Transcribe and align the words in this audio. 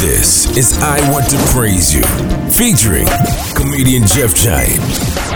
This 0.00 0.56
is 0.56 0.78
I 0.80 1.00
Want 1.10 1.28
to 1.30 1.36
Praise 1.52 1.92
You, 1.92 2.02
featuring 2.50 3.06
comedian 3.56 4.06
Jeff 4.06 4.34
Giant, 4.34 4.78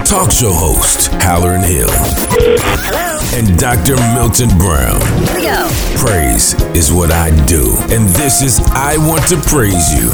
talk 0.07 0.31
show 0.31 0.53
host 0.53 1.09
Halloran 1.21 1.63
Hill, 1.65 1.89
Hello. 1.91 3.19
and 3.37 3.59
Dr. 3.59 3.97
Milton 4.15 4.49
Brown. 4.59 5.01
Here 5.27 5.35
we 5.35 5.43
go. 5.43 5.69
Praise 5.99 6.55
is 6.77 6.93
what 6.93 7.11
I 7.11 7.31
do, 7.47 7.75
and 7.91 8.09
this 8.15 8.43
is 8.43 8.61
I 8.73 8.97
Want 8.99 9.27
to 9.29 9.37
Praise 9.51 9.93
You. 9.95 10.11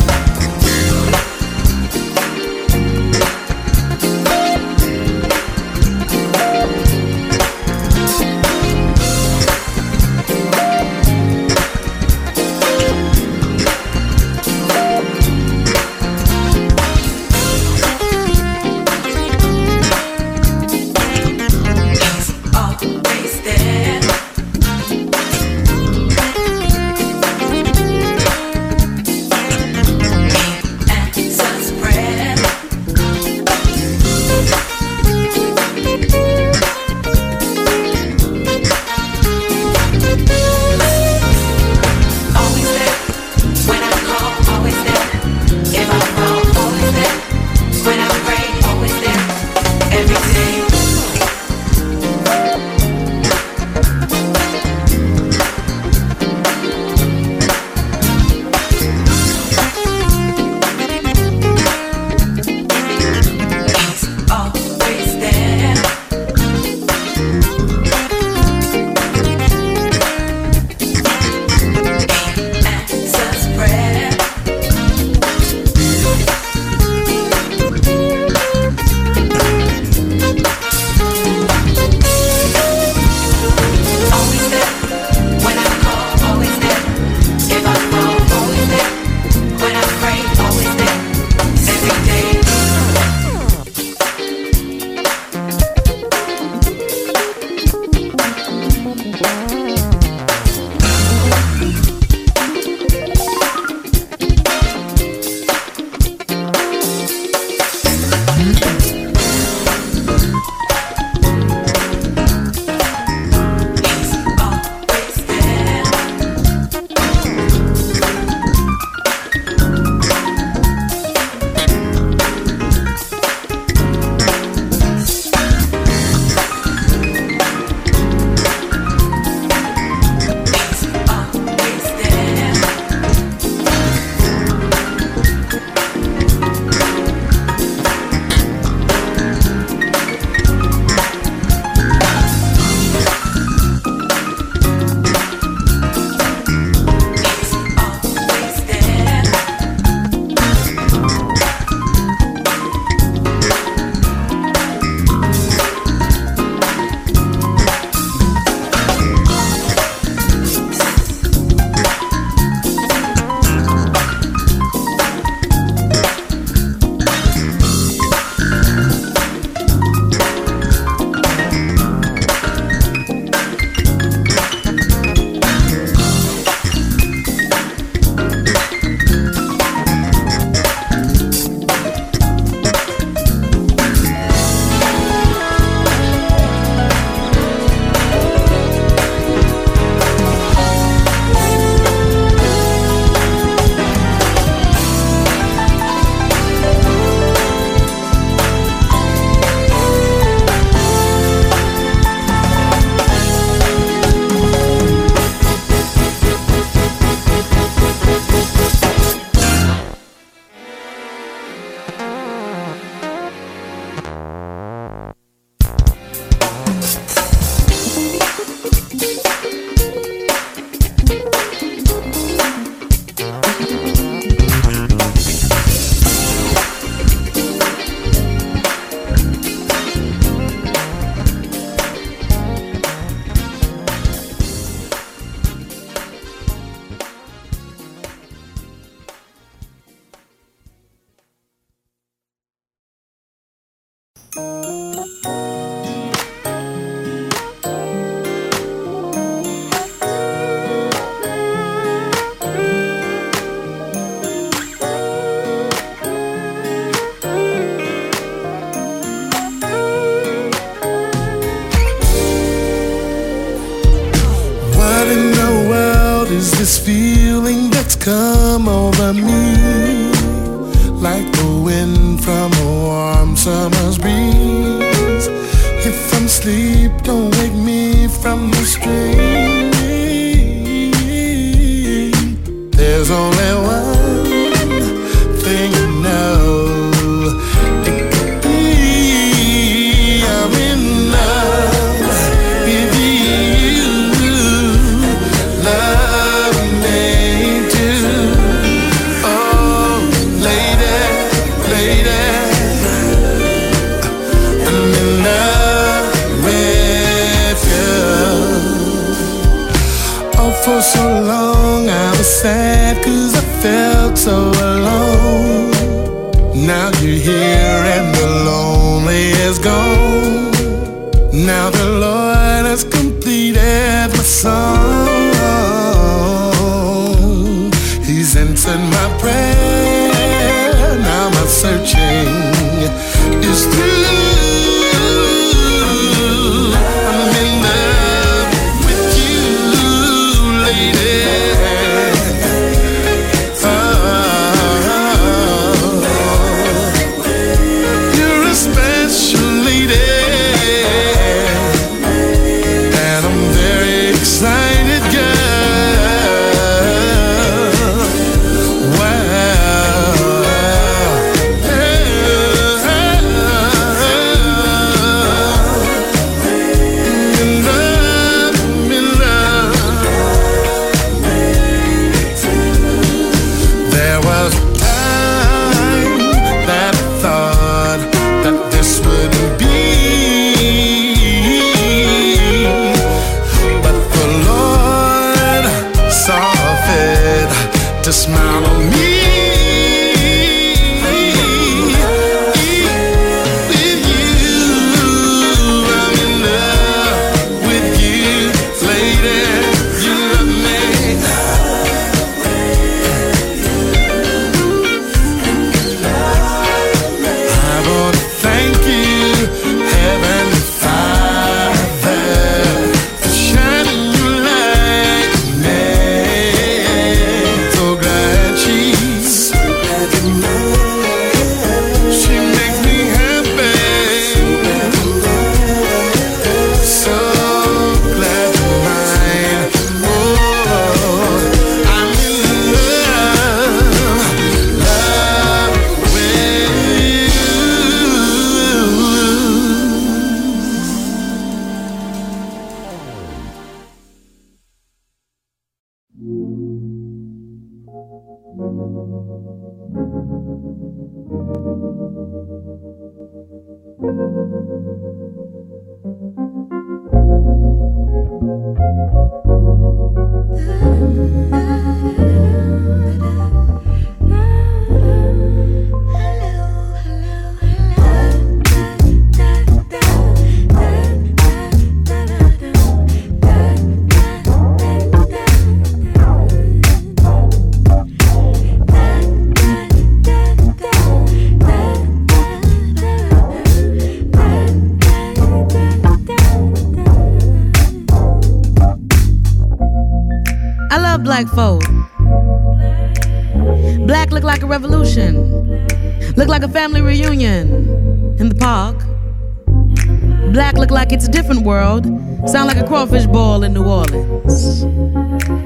World. 501.68 502.06
Sound 502.48 502.66
like 502.66 502.78
a 502.78 502.86
crawfish 502.86 503.26
ball 503.26 503.62
in 503.62 503.74
New 503.74 503.84
Orleans. 503.84 504.84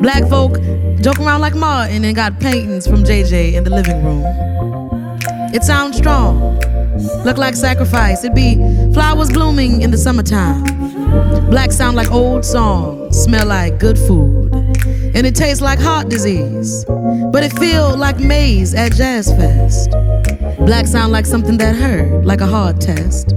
Black 0.01 0.29
folk 0.29 0.61
joke 1.01 1.21
around 1.21 1.41
like 1.41 1.55
Martin 1.55 2.05
and 2.05 2.17
got 2.17 2.41
paintings 2.41 2.89
from 2.89 3.05
JJ 3.05 3.55
in 3.55 3.63
the 3.63 3.71
living 3.71 4.05
room. 4.05 4.25
It 5.55 5.63
sounds 5.63 5.97
strong. 5.99 6.59
Look 7.25 7.39
like 7.39 7.55
sacrifice. 7.55 8.25
It 8.25 8.35
be 8.35 8.57
flowers 8.93 9.31
blooming 9.31 9.83
in 9.83 9.93
the 9.93 9.97
summertime. 9.97 10.65
Black 11.51 11.71
sound 11.71 11.95
like 11.95 12.11
old 12.11 12.45
songs, 12.45 13.17
smell 13.17 13.47
like 13.47 13.79
good 13.79 13.97
food. 13.97 14.53
And 15.15 15.25
it 15.25 15.37
tastes 15.37 15.63
like 15.63 15.79
heart 15.79 16.09
disease. 16.09 16.85
But 17.33 17.45
it 17.45 17.53
feel 17.61 17.97
like 17.97 18.19
maize 18.19 18.75
at 18.75 18.93
Jazz 18.93 19.31
Fest. 19.39 19.91
Black 20.67 20.87
sound 20.89 21.13
like 21.13 21.27
something 21.27 21.59
that 21.59 21.77
hurt, 21.77 22.25
like 22.25 22.41
a 22.41 22.47
hard 22.47 22.81
test. 22.81 23.35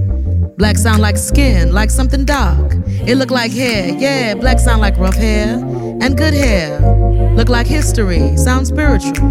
Black 0.58 0.78
sound 0.78 1.02
like 1.02 1.18
skin, 1.18 1.74
like 1.74 1.90
something 1.90 2.24
dark. 2.24 2.76
It 2.88 3.18
look 3.18 3.30
like 3.30 3.52
hair, 3.52 3.90
yeah, 3.90 4.36
black 4.36 4.58
sound 4.58 4.80
like 4.80 4.98
rough 4.98 5.16
hair. 5.16 5.58
And 6.02 6.18
good 6.18 6.34
hair. 6.34 6.80
Look 7.36 7.50
like 7.50 7.68
history, 7.68 8.38
sound 8.38 8.68
spiritual. 8.68 9.30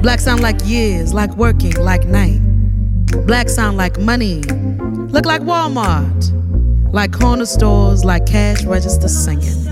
Black 0.00 0.18
sound 0.18 0.40
like 0.40 0.56
years, 0.64 1.12
like 1.12 1.36
working, 1.36 1.74
like 1.74 2.06
night. 2.06 2.40
Black 3.26 3.50
sound 3.50 3.76
like 3.76 3.98
money. 3.98 4.40
Look 5.12 5.26
like 5.26 5.42
Walmart. 5.42 6.32
Like 6.90 7.12
corner 7.12 7.44
stores, 7.44 8.02
like 8.04 8.24
cash 8.24 8.64
register 8.64 9.08
singing. 9.08 9.62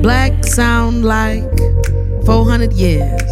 Black 0.00 0.42
sound 0.44 1.04
like 1.04 1.44
400 2.24 2.72
years. 2.72 3.30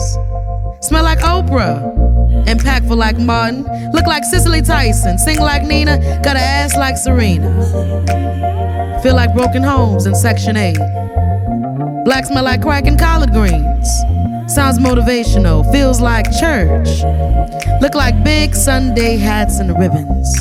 Smell 0.83 1.05
like 1.05 1.21
Oprah. 1.21 2.08
Impactful 2.49 2.97
like 2.97 3.19
Martin. 3.19 3.63
Look 3.93 4.07
like 4.07 4.25
Cicely 4.25 4.63
Tyson. 4.63 5.19
Sing 5.19 5.39
like 5.39 5.65
Nina. 5.65 5.99
Got 6.23 6.37
an 6.37 6.43
ass 6.43 6.75
like 6.77 6.97
Serena. 6.97 7.51
Feel 9.03 9.15
like 9.15 9.35
broken 9.35 9.63
homes 9.63 10.07
in 10.07 10.15
Section 10.15 10.57
8. 10.57 10.77
Black 12.05 12.25
smell 12.25 12.45
like 12.45 12.63
crack 12.63 12.87
and 12.87 12.99
collard 12.99 13.33
greens. 13.33 13.87
Sounds 14.47 14.79
motivational. 14.79 15.71
Feels 15.71 16.01
like 16.01 16.25
church. 16.41 16.89
Look 17.83 17.95
like 17.95 18.25
big 18.25 18.55
Sunday 18.55 19.19
hats 19.19 19.59
and 19.61 19.79
ribbons. 19.79 20.35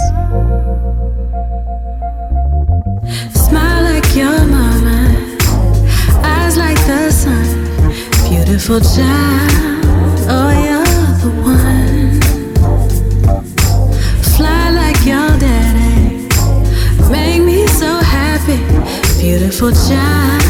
Smile 3.33 3.83
like 3.83 4.15
your 4.15 4.45
mama, 4.47 5.37
eyes 6.23 6.55
like 6.57 6.77
the 6.87 7.11
sun. 7.11 7.67
Beautiful 8.29 8.79
child, 8.79 9.66
Beautiful 19.59 19.89
child, 19.89 20.43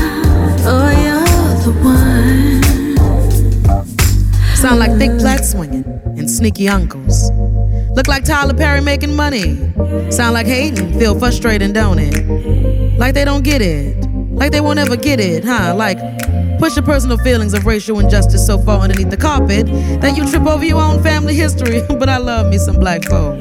oh 0.66 0.92
you're 1.02 1.24
the 1.64 1.72
one. 1.82 2.62
Sound 4.58 4.80
like 4.80 4.98
thick 4.98 5.18
black 5.20 5.46
swinging 5.46 5.86
and 6.18 6.30
sneaky 6.30 6.68
uncles. 6.68 7.32
Look 7.96 8.10
like 8.10 8.26
Tyler 8.26 8.54
Perry 8.54 8.82
making 8.82 9.16
money. 9.16 9.56
Sound 10.12 10.34
like 10.34 10.46
hating, 10.46 11.00
feel 11.00 11.18
frustrating, 11.18 11.72
don't 11.72 12.00
it? 12.00 12.98
Like 12.98 13.14
they 13.14 13.24
don't 13.24 13.46
get 13.46 13.62
it. 13.62 13.96
Like 14.12 14.52
they 14.52 14.60
won't 14.60 14.78
ever 14.78 14.98
get 14.98 15.22
it, 15.22 15.46
huh? 15.46 15.74
Like 15.74 16.00
Push 16.60 16.76
your 16.76 16.84
personal 16.86 17.20
feelings 17.20 17.54
of 17.54 17.68
racial 17.68 18.00
injustice 18.00 18.44
so 18.44 18.58
far 18.58 18.80
underneath 18.80 19.12
the 19.12 19.18
carpet 19.18 19.68
that 20.02 20.18
you 20.18 20.28
trip 20.28 20.48
over 20.48 20.66
your 20.66 20.82
own 20.82 21.04
family 21.04 21.36
history. 21.36 21.84
but 22.00 22.10
I 22.10 22.18
love 22.18 22.48
me 22.48 22.58
some 22.58 22.80
black 22.80 23.04
folk. 23.04 23.40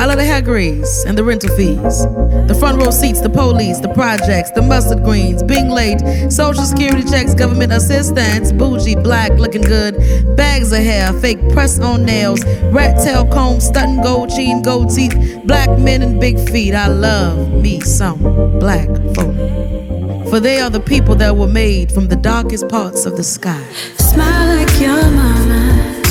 I 0.00 0.06
love 0.06 0.16
the 0.16 0.24
hair 0.24 0.42
grease 0.42 1.04
and 1.06 1.16
the 1.16 1.22
rental 1.22 1.54
fees, 1.56 2.04
the 2.46 2.54
front 2.54 2.80
row 2.80 2.90
seats, 2.90 3.20
the 3.20 3.28
police, 3.28 3.78
the 3.80 3.92
projects, 3.94 4.50
the 4.52 4.62
mustard 4.62 5.02
greens, 5.02 5.42
being 5.42 5.68
late, 5.68 6.00
social 6.30 6.64
security 6.64 7.02
checks, 7.08 7.34
government 7.34 7.72
assistance, 7.72 8.52
bougie, 8.52 8.94
black, 8.94 9.32
looking 9.32 9.62
good, 9.62 9.96
bags 10.36 10.72
of 10.72 10.78
hair, 10.78 11.12
fake 11.14 11.40
press 11.50 11.78
on 11.80 12.04
nails, 12.04 12.44
rat 12.72 13.02
tail 13.04 13.26
comb, 13.26 13.60
stunting 13.60 14.02
gold 14.02 14.30
chain, 14.30 14.62
gold 14.62 14.94
teeth, 14.94 15.14
black 15.44 15.68
men 15.78 16.02
and 16.02 16.20
big 16.20 16.38
feet. 16.50 16.74
I 16.74 16.86
love 16.86 17.52
me 17.62 17.80
some 17.80 18.18
black 18.58 18.88
folk. 19.14 19.34
For 20.30 20.40
they 20.40 20.60
are 20.60 20.70
the 20.70 20.80
people 20.80 21.14
that 21.16 21.36
were 21.36 21.48
made 21.48 21.92
from 21.92 22.08
the 22.08 22.16
darkest 22.16 22.68
parts 22.68 23.06
of 23.06 23.16
the 23.16 23.24
sky. 23.24 23.62
Smile 23.98 24.56
like 24.56 24.80
your 24.80 25.02
mama, 25.10 26.02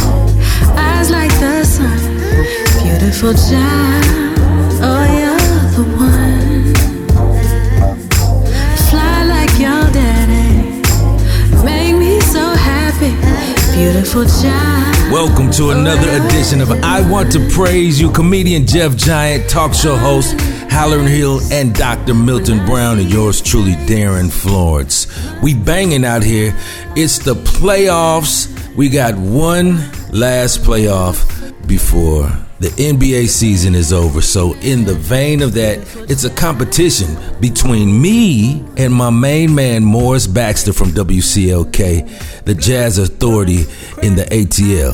eyes 0.78 1.12
like 1.12 1.32
the 1.40 1.64
sun. 1.66 2.00
Beautiful 2.84 3.34
child, 3.34 4.40
oh 4.82 5.06
you're 5.18 5.72
the 5.76 5.98
one. 5.98 6.25
Beautiful 13.76 14.24
child. 14.24 15.12
Welcome 15.12 15.52
to 15.52 15.72
another 15.72 16.10
edition 16.26 16.62
of 16.62 16.72
I 16.72 17.02
Want 17.12 17.30
to 17.34 17.46
Praise 17.50 18.00
You. 18.00 18.10
Comedian 18.10 18.66
Jeff 18.66 18.96
Giant, 18.96 19.50
talk 19.50 19.74
show 19.74 19.98
host 19.98 20.40
Halloran 20.72 21.08
Hill, 21.08 21.42
and 21.52 21.76
Dr. 21.76 22.14
Milton 22.14 22.66
Brown, 22.66 23.00
and 23.00 23.10
yours 23.10 23.42
truly, 23.42 23.76
Darin 23.86 24.30
Florence. 24.30 25.08
We 25.44 25.56
banging 25.56 26.06
out 26.06 26.24
here. 26.24 26.56
It's 26.96 27.20
the 27.20 27.36
playoffs. 27.36 28.48
We 28.78 28.88
got 28.88 29.18
one 29.18 29.92
last 30.10 30.62
playoff 30.62 31.68
before 31.68 32.45
the 32.60 32.70
NBA 32.70 33.28
season 33.28 33.76
is 33.76 33.92
over. 33.92 34.22
So, 34.22 34.54
in 34.56 34.86
the 34.86 34.96
vein 34.96 35.42
of 35.42 35.54
that, 35.54 35.80
it's 36.10 36.24
a 36.24 36.30
competition 36.30 37.18
between 37.42 38.02
me 38.02 38.64
and 38.78 38.94
my 38.94 39.10
main 39.10 39.54
man, 39.54 39.84
Morris 39.84 40.28
Baxter 40.28 40.74
from 40.74 40.92
WCLK, 40.92 42.44
the 42.46 42.56
Jazz 42.56 42.98
Authority 42.98 43.66
in 44.02 44.16
the 44.16 44.26
ATL. 44.32 44.94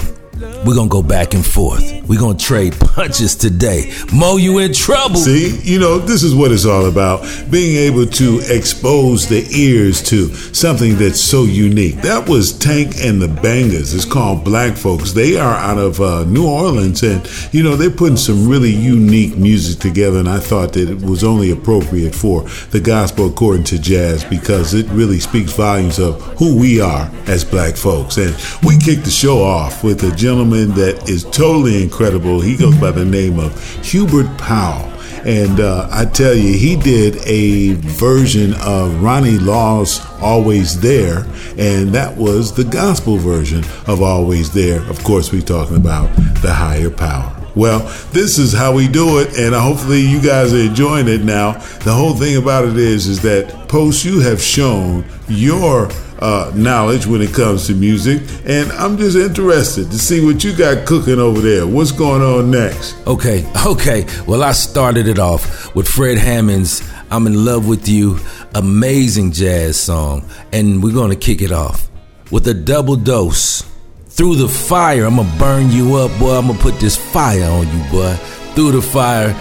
We're 0.65 0.75
gonna 0.75 0.89
go 0.89 1.01
back 1.01 1.33
and 1.33 1.43
forth. 1.43 2.07
We're 2.07 2.19
gonna 2.19 2.37
trade 2.37 2.79
punches 2.79 3.35
today. 3.35 3.91
Mo, 4.13 4.37
you 4.37 4.59
in 4.59 4.73
trouble. 4.73 5.15
See, 5.15 5.59
you 5.63 5.79
know, 5.79 5.97
this 5.97 6.21
is 6.21 6.35
what 6.35 6.51
it's 6.51 6.65
all 6.65 6.85
about. 6.85 7.21
Being 7.49 7.77
able 7.77 8.05
to 8.05 8.41
expose 8.47 9.27
the 9.27 9.43
ears 9.51 10.03
to 10.03 10.27
something 10.53 10.97
that's 10.97 11.19
so 11.19 11.45
unique. 11.45 11.95
That 12.01 12.29
was 12.29 12.57
Tank 12.57 12.93
and 13.01 13.19
the 13.19 13.27
Bangas. 13.27 13.95
It's 13.95 14.05
called 14.05 14.43
Black 14.43 14.77
Folks. 14.77 15.13
They 15.13 15.35
are 15.35 15.55
out 15.55 15.79
of 15.79 15.99
uh, 15.99 16.25
New 16.25 16.47
Orleans, 16.47 17.01
and 17.01 17.27
you 17.51 17.63
know 17.63 17.75
they're 17.75 17.89
putting 17.89 18.17
some 18.17 18.47
really 18.47 18.71
unique 18.71 19.35
music 19.37 19.79
together. 19.79 20.19
And 20.19 20.29
I 20.29 20.39
thought 20.39 20.73
that 20.73 20.91
it 20.91 21.01
was 21.01 21.23
only 21.23 21.49
appropriate 21.49 22.13
for 22.13 22.43
the 22.69 22.79
gospel 22.79 23.27
according 23.29 23.63
to 23.65 23.79
jazz 23.79 24.23
because 24.23 24.75
it 24.75 24.85
really 24.89 25.19
speaks 25.19 25.53
volumes 25.53 25.97
of 25.97 26.21
who 26.37 26.59
we 26.59 26.79
are 26.79 27.09
as 27.25 27.43
Black 27.43 27.75
folks. 27.75 28.17
And 28.17 28.35
we 28.63 28.77
kicked 28.77 29.05
the 29.05 29.11
show 29.11 29.41
off 29.43 29.83
with 29.83 30.03
a 30.03 30.15
gentleman 30.15 30.50
that 30.51 31.09
is 31.09 31.23
totally 31.23 31.81
incredible. 31.81 32.41
He 32.41 32.55
goes 32.57 32.77
by 32.77 32.91
the 32.91 33.05
name 33.05 33.39
of 33.39 33.57
Hubert 33.83 34.37
Powell. 34.37 34.87
And 35.23 35.59
uh, 35.59 35.87
I 35.91 36.05
tell 36.05 36.33
you, 36.33 36.57
he 36.57 36.75
did 36.75 37.17
a 37.27 37.73
version 37.73 38.53
of 38.55 39.03
Ronnie 39.03 39.37
Laws' 39.37 40.03
Always 40.19 40.79
There, 40.81 41.25
and 41.57 41.89
that 41.89 42.17
was 42.17 42.53
the 42.53 42.63
gospel 42.63 43.17
version 43.17 43.63
of 43.85 44.01
Always 44.01 44.51
There. 44.51 44.81
Of 44.89 45.03
course, 45.03 45.31
we're 45.31 45.41
talking 45.41 45.75
about 45.75 46.07
the 46.41 46.51
higher 46.51 46.89
power. 46.89 47.37
Well, 47.55 47.79
this 48.11 48.39
is 48.39 48.53
how 48.53 48.73
we 48.73 48.87
do 48.87 49.19
it, 49.19 49.37
and 49.37 49.53
hopefully 49.53 50.01
you 50.01 50.21
guys 50.21 50.53
are 50.53 50.57
enjoying 50.57 51.07
it 51.07 51.21
now. 51.21 51.53
The 51.83 51.93
whole 51.93 52.15
thing 52.15 52.37
about 52.37 52.65
it 52.65 52.77
is, 52.77 53.07
is 53.07 53.21
that 53.21 53.67
post 53.67 54.03
you 54.03 54.21
have 54.21 54.41
shown 54.41 55.05
your 55.27 55.89
uh, 56.21 56.51
knowledge 56.55 57.07
when 57.07 57.21
it 57.21 57.33
comes 57.33 57.67
to 57.67 57.73
music, 57.73 58.21
and 58.45 58.71
I'm 58.73 58.97
just 58.97 59.17
interested 59.17 59.89
to 59.89 59.97
see 59.97 60.23
what 60.23 60.43
you 60.43 60.55
got 60.55 60.85
cooking 60.85 61.19
over 61.19 61.41
there. 61.41 61.65
What's 61.65 61.91
going 61.91 62.21
on 62.21 62.51
next? 62.51 62.95
Okay, 63.07 63.45
okay. 63.65 64.05
Well, 64.27 64.43
I 64.43 64.51
started 64.51 65.07
it 65.07 65.19
off 65.19 65.73
with 65.75 65.87
Fred 65.87 66.17
Hammond's 66.17 66.81
I'm 67.11 67.27
in 67.27 67.43
Love 67.43 67.67
with 67.67 67.89
You, 67.89 68.19
amazing 68.55 69.33
jazz 69.33 69.77
song. 69.77 70.25
And 70.53 70.81
we're 70.81 70.93
gonna 70.93 71.17
kick 71.17 71.41
it 71.41 71.51
off 71.51 71.89
with 72.31 72.47
a 72.47 72.53
double 72.53 72.95
dose. 72.95 73.63
Through 74.07 74.35
the 74.35 74.47
fire, 74.47 75.05
I'm 75.05 75.17
gonna 75.17 75.37
burn 75.37 75.71
you 75.71 75.95
up, 75.95 76.17
boy. 76.19 76.37
I'm 76.37 76.47
gonna 76.47 76.59
put 76.59 76.79
this 76.79 76.95
fire 76.95 77.43
on 77.43 77.67
you, 77.67 77.83
boy. 77.91 78.15
Through 78.55 78.71
the 78.71 78.81
fire. 78.81 79.33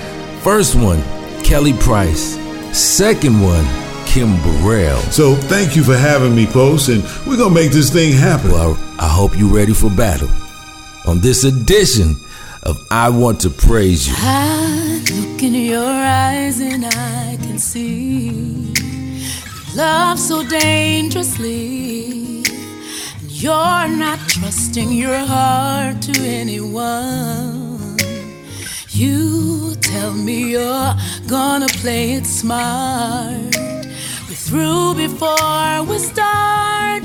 First 0.42 0.74
one, 0.74 1.00
Kelly 1.44 1.74
Price. 1.74 2.36
Second 2.76 3.40
one, 3.40 3.64
Kim 4.10 4.42
Burrell. 4.42 4.98
So 5.12 5.36
thank 5.36 5.76
you 5.76 5.84
for 5.84 5.96
having 5.96 6.34
me, 6.34 6.44
Post, 6.44 6.88
and 6.88 7.00
we're 7.24 7.36
gonna 7.36 7.54
make 7.54 7.70
this 7.70 7.90
thing 7.90 8.12
happen. 8.12 8.50
Well, 8.50 8.76
I 8.98 9.06
hope 9.06 9.38
you're 9.38 9.54
ready 9.54 9.72
for 9.72 9.88
battle. 9.88 10.28
On 11.06 11.20
this 11.20 11.44
edition 11.44 12.16
of 12.64 12.84
I 12.90 13.08
Want 13.08 13.38
to 13.42 13.50
Praise 13.50 14.08
You. 14.08 14.14
I 14.18 15.00
look 15.14 15.44
in 15.44 15.54
your 15.54 15.86
eyes 15.86 16.58
and 16.58 16.86
I 16.86 17.38
can 17.40 17.60
see 17.60 18.74
love 19.76 20.18
so 20.18 20.42
dangerously. 20.42 22.42
And 23.20 23.30
you're 23.30 23.86
not 23.86 24.18
trusting 24.28 24.90
your 24.90 25.18
heart 25.18 26.02
to 26.02 26.20
anyone. 26.20 27.96
You 28.88 29.76
tell 29.76 30.12
me 30.12 30.50
you're 30.50 30.96
gonna 31.28 31.68
play 31.68 32.14
it 32.14 32.26
smart. 32.26 33.79
Through 34.50 34.94
before 34.96 35.84
we 35.84 35.96
start. 35.98 37.04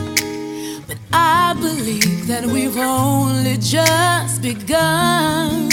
But 0.87 0.97
I 1.13 1.53
believe 1.53 2.25
that 2.25 2.43
we've 2.43 2.75
only 2.75 3.57
just 3.57 4.41
begun. 4.41 5.69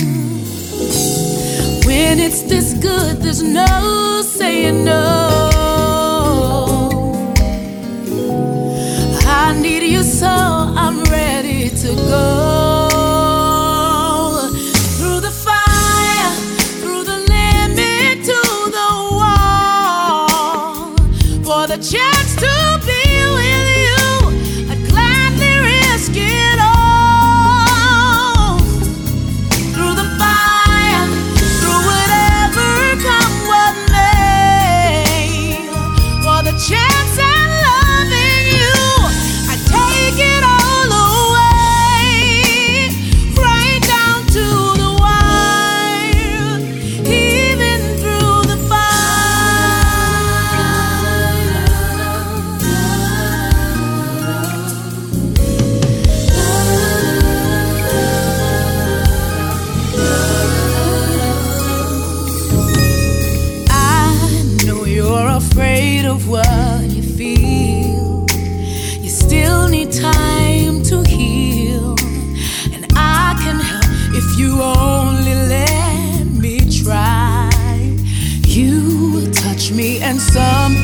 When 1.87 2.19
it's 2.19 2.43
this 2.43 2.75
good, 2.75 3.23
there's 3.23 3.43
no 3.43 4.21
saying 4.23 4.85
no. 4.85 5.41
I 9.25 9.59
need 9.59 9.85
you 9.85 10.03
so 10.03 10.29
I'm 10.29 11.03
ready 11.05 11.71
to 11.71 11.95
go. 11.95 12.72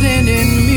Something 0.08 0.67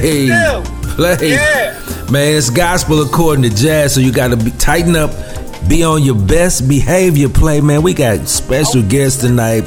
play, 0.00 0.24
Yeah. 0.26 0.62
play. 0.96 1.30
Yeah. 1.32 1.76
Man, 2.10 2.36
it's 2.36 2.50
gospel 2.50 3.02
according 3.02 3.42
to 3.44 3.50
jazz, 3.50 3.94
so 3.94 4.00
you 4.00 4.12
got 4.12 4.28
to 4.28 4.36
be 4.36 4.50
tighten 4.52 4.96
up, 4.96 5.12
be 5.68 5.84
on 5.84 6.02
your 6.02 6.16
best 6.16 6.68
behavior. 6.68 7.28
Play, 7.28 7.60
man. 7.60 7.82
We 7.82 7.94
got 7.94 8.26
special 8.28 8.82
guests 8.82 9.20
tonight. 9.20 9.64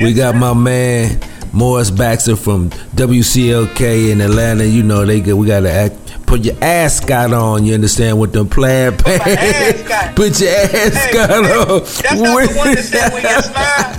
We 0.00 0.12
got 0.12 0.34
my 0.36 0.52
man 0.54 1.18
Morris 1.52 1.90
Baxter 1.90 2.36
from 2.36 2.70
WCLK 2.70 4.10
in 4.12 4.20
Atlanta. 4.20 4.64
You 4.64 4.82
know 4.82 5.06
they 5.06 5.20
get. 5.20 5.36
We 5.36 5.46
got 5.46 5.60
to 5.60 5.70
act. 5.70 5.94
Put 6.26 6.42
your 6.44 6.54
ascot 6.62 7.32
on. 7.32 7.64
You 7.64 7.74
understand 7.74 8.20
with 8.20 8.32
them 8.32 8.48
plaid 8.48 8.98
pants. 8.98 9.24
Put 10.14 10.38
your 10.40 10.50
ascot 10.50 11.30
Hey, 11.30 11.52
on. 11.52 11.80
That's 11.80 12.02
not 12.02 12.48
the 12.48 12.54
one 12.56 12.74
that 12.74 12.84
said 12.84 13.12
when 13.12 13.22
you 13.22 13.42
smile. 13.42 13.96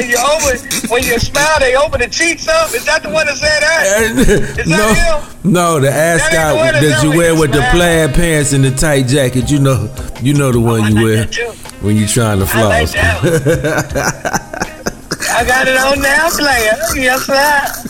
When 0.00 0.08
you 0.08 0.16
over, 0.16 0.56
when 0.90 1.02
you 1.04 1.18
smile, 1.18 1.58
they 1.60 1.76
open 1.76 2.00
the 2.00 2.08
cheeks 2.08 2.48
up. 2.48 2.74
Is 2.74 2.84
that 2.86 3.02
the 3.02 3.10
one 3.10 3.26
that 3.26 3.36
said 3.36 3.60
that? 3.62 4.66
no, 4.66 4.92
him? 4.94 5.52
no, 5.52 5.80
the 5.80 5.86
That 5.86 6.20
ain't 6.20 6.32
the 6.32 6.36
ascot 6.36 6.72
that 6.74 6.82
that 6.82 7.02
you 7.04 7.16
wear 7.16 7.34
with 7.38 7.52
the 7.52 7.66
plaid 7.72 8.14
pants 8.14 8.52
and 8.52 8.64
the 8.64 8.70
tight 8.72 9.06
jacket. 9.06 9.50
You 9.50 9.60
know, 9.60 9.88
you 10.20 10.34
know 10.34 10.50
the 10.52 10.60
one 10.60 10.82
I 10.82 10.88
you 10.88 10.94
like 10.94 11.04
wear 11.36 11.52
when 11.80 11.96
you're 11.96 12.08
trying 12.08 12.40
to 12.40 12.46
I 12.52 12.62
like 12.64 12.88
floss. 12.88 12.92
that. 12.94 14.60
I 15.32 15.44
got 15.44 15.68
it 15.68 15.76
on 15.76 16.00
now, 16.02 16.28
player. 16.30 16.76
Yes, 16.96 17.24
sir. 17.26 17.86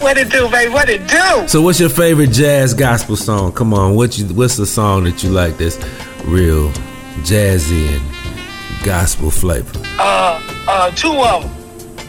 What 0.00 0.16
it 0.18 0.30
do, 0.30 0.48
baby? 0.50 0.72
What 0.72 0.88
it 0.88 1.06
do? 1.08 1.48
so, 1.48 1.60
what's 1.62 1.80
your 1.80 1.88
favorite 1.88 2.30
jazz 2.30 2.74
gospel 2.74 3.16
song? 3.16 3.52
Come 3.52 3.72
on, 3.74 3.94
what 3.94 4.18
you? 4.18 4.26
What's 4.26 4.56
the 4.56 4.66
song 4.66 5.04
that 5.04 5.22
you 5.22 5.30
like 5.30 5.58
that's 5.58 5.76
real 6.24 6.70
jazzy 7.24 7.88
and 7.88 8.84
gospel 8.84 9.30
flavor? 9.30 9.80
Uh, 9.98 10.40
uh, 10.68 10.90
two 10.92 11.12
of 11.12 11.42
them. 11.42 11.57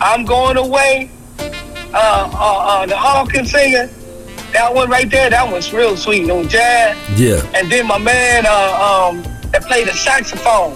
I'm 0.02 0.26
going 0.26 0.58
away. 0.58 1.10
Uh, 1.40 1.94
uh, 1.94 2.34
uh, 2.34 2.86
the 2.86 2.96
Hawkins 2.98 3.52
singer. 3.52 3.88
That 4.54 4.74
one 4.74 4.90
right 4.90 5.10
there. 5.10 5.30
That 5.30 5.52
one's 5.52 5.72
real 5.74 5.96
sweet 5.98 6.26
No 6.26 6.44
jazz. 6.44 6.98
Yeah, 7.20 7.42
And 7.56 7.72
then 7.72 7.88
my 7.88 7.98
man 7.98 8.46
uh, 8.48 9.10
um, 9.10 9.24
that 9.52 9.64
played 9.64 9.88
the 9.88 9.94
saxophone 9.94 10.74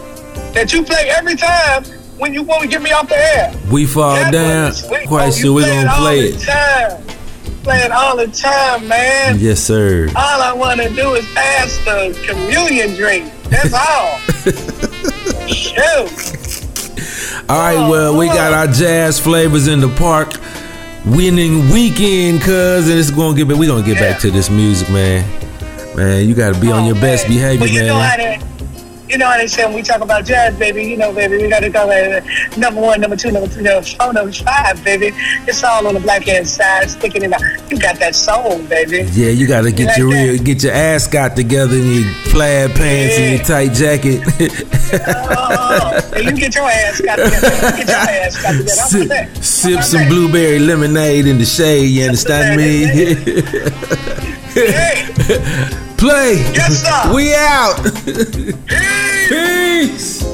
that 0.53 0.71
you 0.73 0.83
play 0.83 1.09
every 1.09 1.35
time 1.35 1.83
when 2.17 2.33
you 2.33 2.43
want 2.43 2.61
to 2.63 2.67
get 2.67 2.81
me 2.81 2.91
off 2.91 3.09
the 3.09 3.17
air. 3.17 3.53
we 3.71 3.85
fall 3.85 4.13
That 4.15 4.31
down. 4.31 4.71
Quite 5.07 5.27
Oh, 5.27 5.31
sure 5.31 5.53
we're 5.53 5.63
play 5.63 5.75
gonna 5.75 5.89
all 5.91 6.01
play 6.01 6.31
the 6.31 6.37
it. 6.37 6.41
Time. 6.45 7.03
Play 7.63 7.77
it 7.79 7.91
all 7.91 8.17
the 8.17 8.27
time, 8.27 8.87
man. 8.87 9.39
Yes, 9.39 9.61
sir. 9.61 10.07
All 10.15 10.41
I 10.41 10.51
want 10.53 10.81
to 10.81 10.89
do 10.89 11.13
is 11.13 11.25
pass 11.33 11.77
the 11.85 12.13
communion 12.27 12.93
drink. 12.95 13.31
That's 13.45 13.73
all. 13.73 14.19
Shoot. 15.47 16.32
All 17.49 17.57
right, 17.59 17.89
well, 17.89 18.17
we 18.17 18.27
got 18.27 18.53
our 18.53 18.67
jazz 18.67 19.19
flavors 19.19 19.67
in 19.67 19.79
the 19.79 19.89
park. 19.89 20.33
Winning 21.05 21.69
weekend, 21.69 22.41
cuz, 22.41 22.89
and 22.89 22.97
it's 22.97 23.11
gonna 23.11 23.35
get. 23.35 23.47
We 23.47 23.67
gonna 23.67 23.83
get 23.83 23.99
back 23.99 24.19
to 24.21 24.31
this 24.31 24.49
music, 24.49 24.89
man. 24.89 25.25
Man, 25.95 26.27
you 26.27 26.33
gotta 26.33 26.57
be 26.59 26.71
on 26.71 26.83
Oh, 26.83 26.85
your 26.87 26.95
best 26.95 27.27
behavior, 27.27 27.65
Well, 27.65 27.69
you 27.73 27.83
man. 27.83 28.39
You 29.09 29.17
know 29.17 29.27
how 29.27 29.37
they 29.37 29.47
say 29.47 29.65
when 29.65 29.75
we 29.75 29.81
talk 29.81 30.01
about 30.01 30.25
jazz, 30.25 30.57
baby. 30.57 30.83
You 30.83 30.97
know, 30.97 31.13
baby, 31.13 31.37
we 31.37 31.49
got 31.49 31.59
to 31.61 31.69
go 31.69 31.89
uh, 31.89 32.21
number 32.57 32.81
one, 32.81 33.01
number 33.01 33.15
two, 33.15 33.31
number 33.31 33.47
three, 33.49 33.63
number 33.63 33.81
four, 33.85 34.13
number 34.13 34.31
five, 34.31 34.83
baby. 34.83 35.11
It's 35.47 35.63
all 35.63 35.85
on 35.87 35.93
the 35.93 35.99
black 35.99 36.23
hand 36.23 36.47
side, 36.47 36.89
sticking 36.89 37.23
it 37.23 37.33
out. 37.33 37.41
You 37.69 37.79
got 37.79 37.99
that 37.99 38.15
soul, 38.15 38.61
baby. 38.63 39.07
Yeah, 39.11 39.29
you 39.29 39.45
gotta 39.47 39.71
get 39.71 39.87
Like 39.87 39.97
your 39.97 40.09
that. 40.11 40.29
real, 40.31 40.43
get 40.43 40.63
your 40.63 40.73
ass 40.73 41.07
got 41.07 41.35
together 41.35 41.75
in 41.75 42.01
your 42.03 42.13
plaid 42.25 42.71
pants 42.75 43.15
and 43.17 43.35
your 43.37 43.45
tight 43.45 43.73
jacket. 43.73 44.23
Oh, 44.95 45.99
so 46.11 46.17
you 46.19 46.31
get 46.33 46.53
your 46.53 46.65
ass 46.69 47.01
got 47.01 47.15
together. 47.15 47.47
You 47.77 47.83
get 47.83 47.87
your 47.87 47.97
ass 47.97 48.41
got 48.43 48.51
together. 48.51 48.71
I'm 48.79 48.87
sip, 48.87 49.07
saying. 49.07 49.35
sip 49.41 49.77
I'm 49.77 49.81
some 49.83 49.97
saying. 50.01 50.09
blueberry 50.09 50.59
lemonade 50.59 51.25
in 51.25 51.39
the 51.39 51.45
shade. 51.45 51.87
You 51.89 52.05
understand 52.05 52.57
me? 52.57 53.73
Hey, 54.53 55.07
Play. 56.03 56.33
Yes, 56.51 56.83
sir. 56.83 57.13
We 57.15 57.33
out. 57.33 57.79
hey. 58.67 59.87
Peace. 59.87 60.21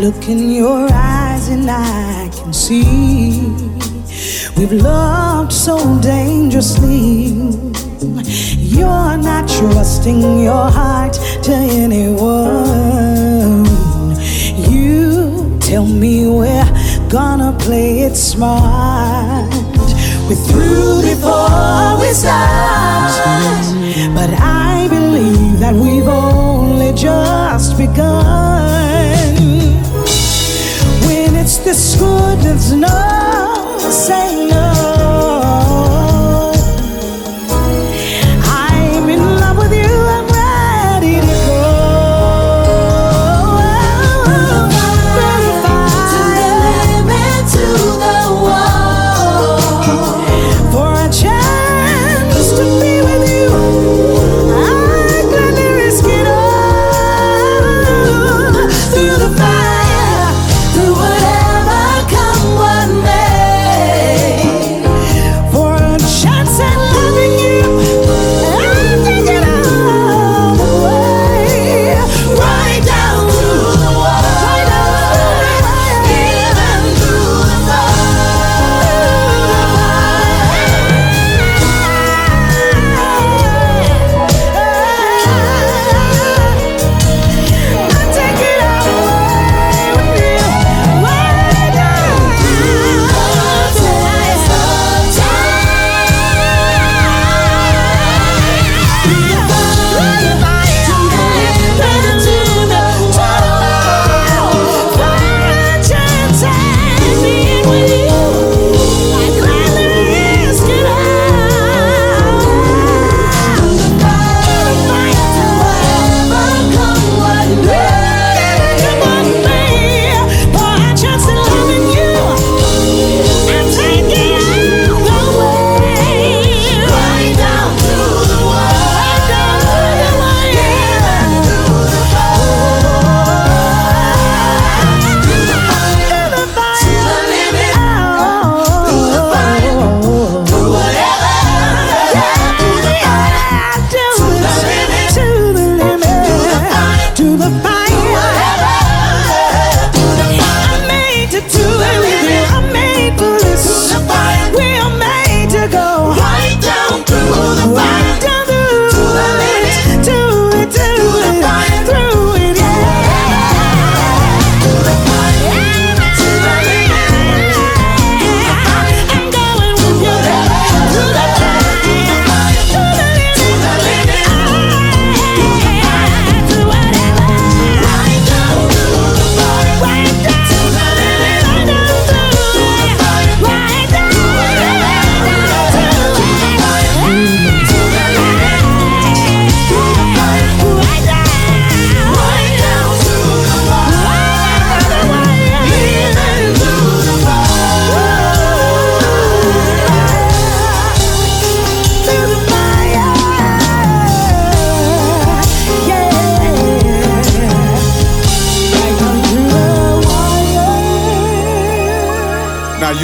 look 0.00 0.28
in 0.28 0.52
your 0.52 0.86
eyes 0.92 1.48
and 1.48 1.68
I 1.68 2.30
can 2.32 2.52
see 2.52 3.40
we've 4.56 4.70
loved 4.70 5.52
so 5.52 5.76
dangerously. 6.00 7.32
You're 8.76 9.16
not 9.16 9.48
trusting 9.48 10.40
your 10.40 10.70
heart 10.70 11.14
to 11.42 11.52
anyone. 11.52 13.64
You 14.70 15.58
tell 15.58 15.86
me 15.86 16.28
we're 16.28 17.08
gonna 17.08 17.56
play 17.58 18.02
it 18.02 18.14
smart. 18.14 19.50
We're 20.28 20.44
through 20.48 21.02
before 21.02 21.98
we 22.00 22.12
start, 22.12 23.10
but 24.14 24.30
I 24.38 24.86
believe 24.88 25.58
that 25.58 25.74
we've 25.74 26.06
only 26.06 26.92
just 26.92 27.76
begun 27.76 28.57
this 31.64 31.96
good, 31.96 32.38
is 32.44 32.72
no 32.72 33.78
saying 33.90 34.48
no. 34.48 34.67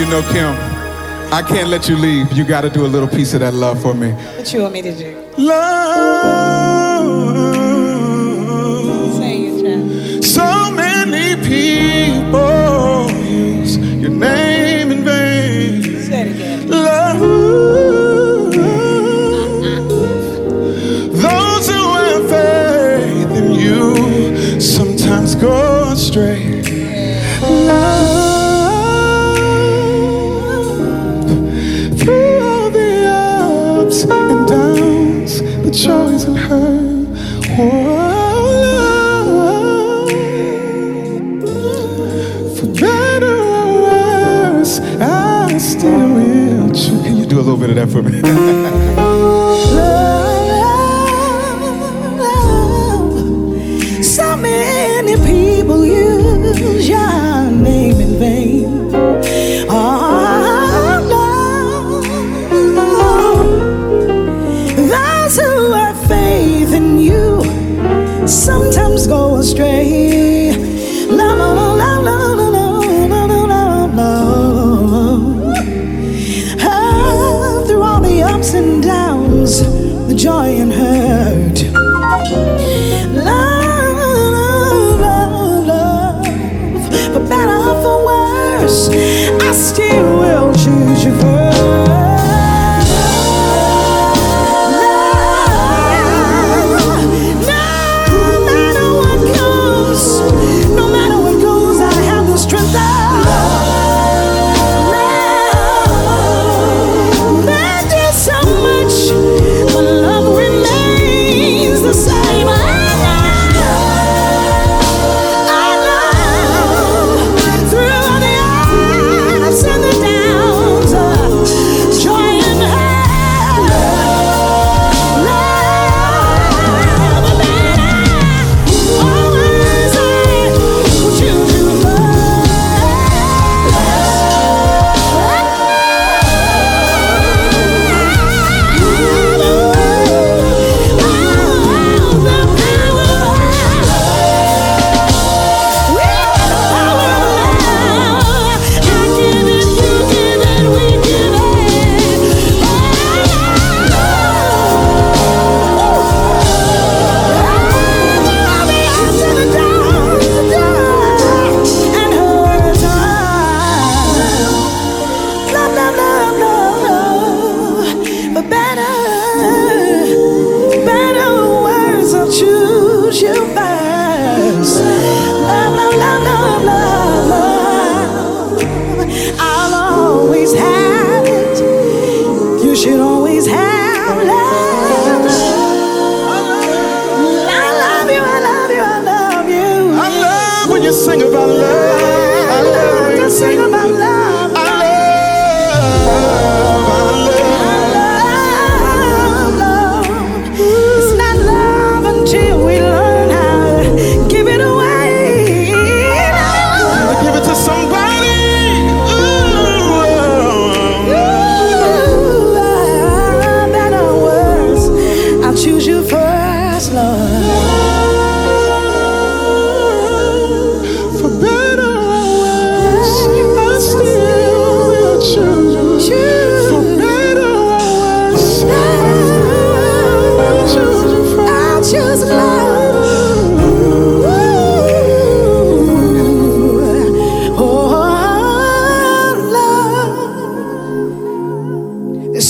you 0.05 0.11
know, 0.11 0.21
Kim, 0.31 0.53
I 1.33 1.41
can't 1.41 1.69
let 1.69 1.89
you 1.89 1.95
leave. 1.97 2.31
You 2.33 2.45
got 2.45 2.61
to 2.61 2.69
do 2.69 2.85
a 2.85 2.87
little 2.87 3.07
piece 3.07 3.33
of 3.33 3.39
that 3.39 3.53
love 3.55 3.81
for 3.81 3.93
me. 3.95 4.11
What 4.11 4.53
you 4.53 4.61
want 4.61 4.73
me 4.73 4.83
to 4.83 4.95
do? 4.95 5.25
Love. 5.37 7.05
Say 9.17 9.47
it, 9.47 10.23
So 10.23 10.71
many 10.71 11.35
people 11.41 13.09
use 13.25 13.77
your 13.77 14.11
name. 14.11 14.64
Dominican. 48.05 48.35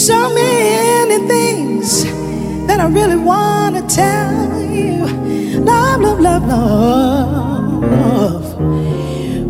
so 0.06 0.32
many 0.36 1.28
things 1.28 2.03
that 2.68 2.80
I 2.80 2.88
really 2.88 3.16
want 3.16 3.76
to 3.76 3.82
tell 3.88 4.62
you. 4.62 5.08
Love, 5.58 6.01
love, 6.01 6.22
love, 6.22 6.47
love. 7.82 8.45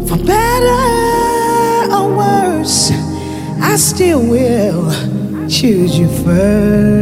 For 0.08 0.18
better 0.24 1.92
or 1.94 2.16
worse, 2.16 2.90
I 3.62 3.76
still 3.76 4.22
will 4.22 4.90
choose 5.50 6.00
you 6.00 6.08
first. 6.08 6.96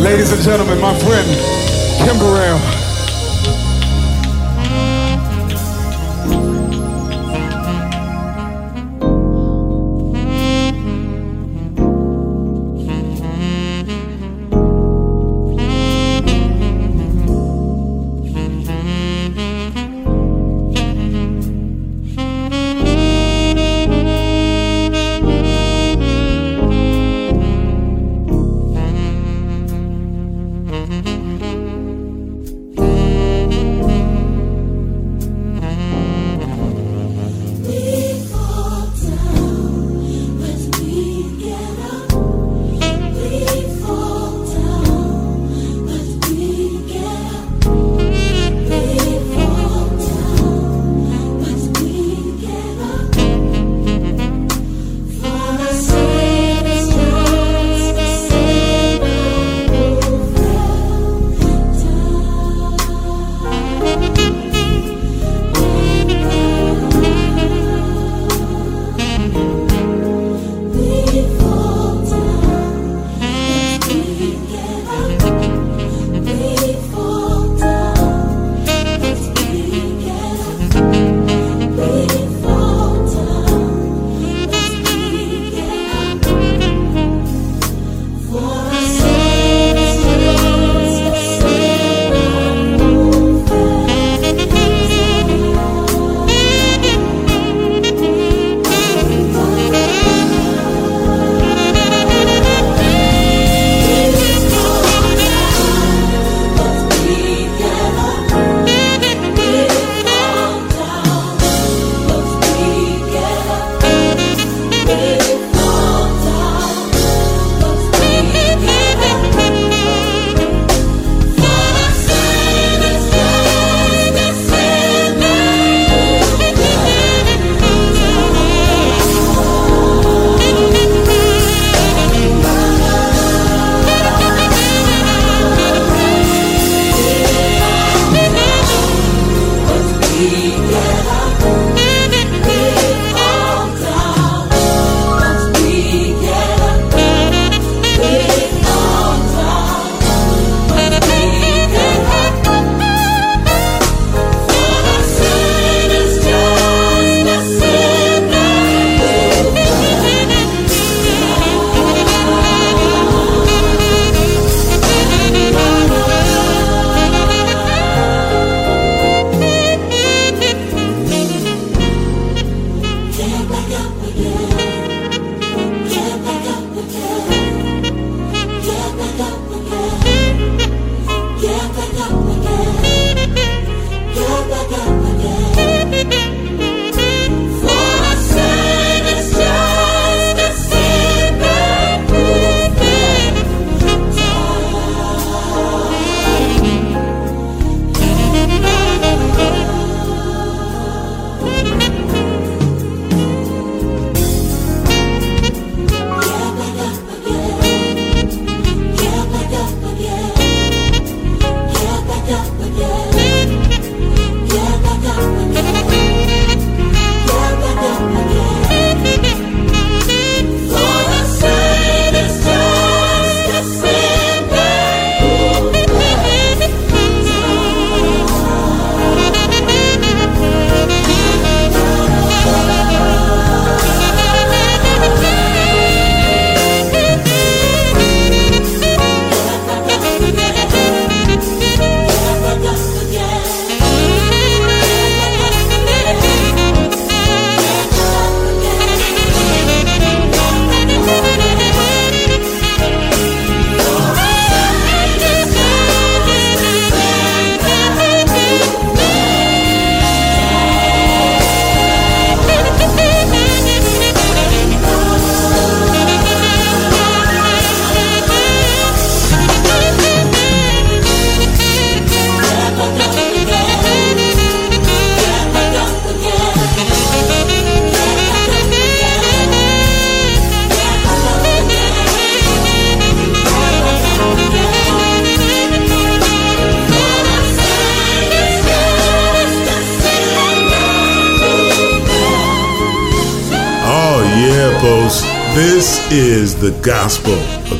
Ladies 0.00 0.32
and 0.32 0.42
gentlemen, 0.42 0.80
my 0.80 0.98
friend 0.98 1.28
Kimberell. 2.02 2.81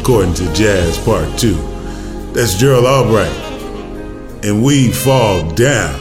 According 0.03 0.35
to 0.35 0.53
Jazz 0.53 0.99
Part 0.99 1.39
2. 1.39 1.55
That's 2.33 2.59
Gerald 2.59 2.87
Albright. 2.87 3.31
And 4.45 4.61
we 4.61 4.91
fall 4.91 5.49
down, 5.53 5.97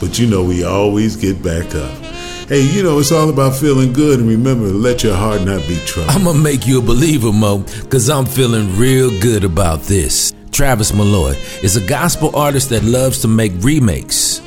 but 0.00 0.18
you 0.18 0.26
know 0.26 0.42
we 0.42 0.64
always 0.64 1.14
get 1.14 1.40
back 1.40 1.72
up. 1.76 1.92
Hey, 2.48 2.62
you 2.62 2.82
know 2.82 2.98
it's 2.98 3.12
all 3.12 3.30
about 3.30 3.54
feeling 3.54 3.92
good 3.92 4.18
and 4.18 4.28
remember, 4.28 4.66
let 4.66 5.04
your 5.04 5.14
heart 5.14 5.42
not 5.42 5.60
be 5.68 5.76
troubled. 5.86 6.16
I'm 6.16 6.24
gonna 6.24 6.40
make 6.40 6.66
you 6.66 6.80
a 6.80 6.82
believer, 6.82 7.32
Mo, 7.32 7.62
cause 7.88 8.10
I'm 8.10 8.26
feeling 8.26 8.76
real 8.76 9.08
good 9.20 9.44
about 9.44 9.82
this. 9.82 10.34
Travis 10.50 10.92
Malloy 10.92 11.36
is 11.62 11.76
a 11.76 11.86
gospel 11.86 12.34
artist 12.34 12.70
that 12.70 12.82
loves 12.82 13.20
to 13.20 13.28
make 13.28 13.52
remakes. 13.60 14.42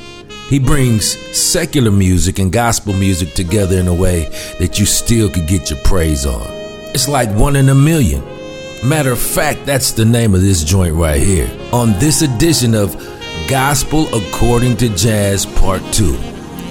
He 0.50 0.58
brings 0.58 1.16
secular 1.34 1.90
music 1.90 2.38
and 2.38 2.52
gospel 2.52 2.92
music 2.92 3.32
together 3.32 3.78
in 3.78 3.88
a 3.88 3.94
way 3.94 4.28
that 4.58 4.78
you 4.78 4.84
still 4.84 5.30
could 5.30 5.46
get 5.46 5.70
your 5.70 5.78
praise 5.78 6.26
on. 6.26 6.46
It's 6.92 7.08
like 7.08 7.30
one 7.30 7.56
in 7.56 7.70
a 7.70 7.74
million. 7.74 8.22
Matter 8.84 9.12
of 9.12 9.20
fact, 9.20 9.64
that's 9.64 9.92
the 9.92 10.04
name 10.04 10.34
of 10.34 10.40
this 10.40 10.64
joint 10.64 10.96
right 10.96 11.22
here. 11.22 11.48
On 11.72 11.92
this 12.00 12.20
edition 12.20 12.74
of 12.74 12.96
Gospel 13.48 14.12
According 14.12 14.76
to 14.78 14.88
Jazz 14.88 15.46
Part 15.46 15.82
2, 15.92 16.10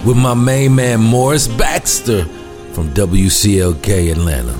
with 0.05 0.17
my 0.17 0.33
main 0.33 0.75
man 0.75 0.99
Morris 0.99 1.47
Baxter 1.47 2.25
from 2.73 2.89
WCLK 2.89 4.11
Atlanta. 4.11 4.53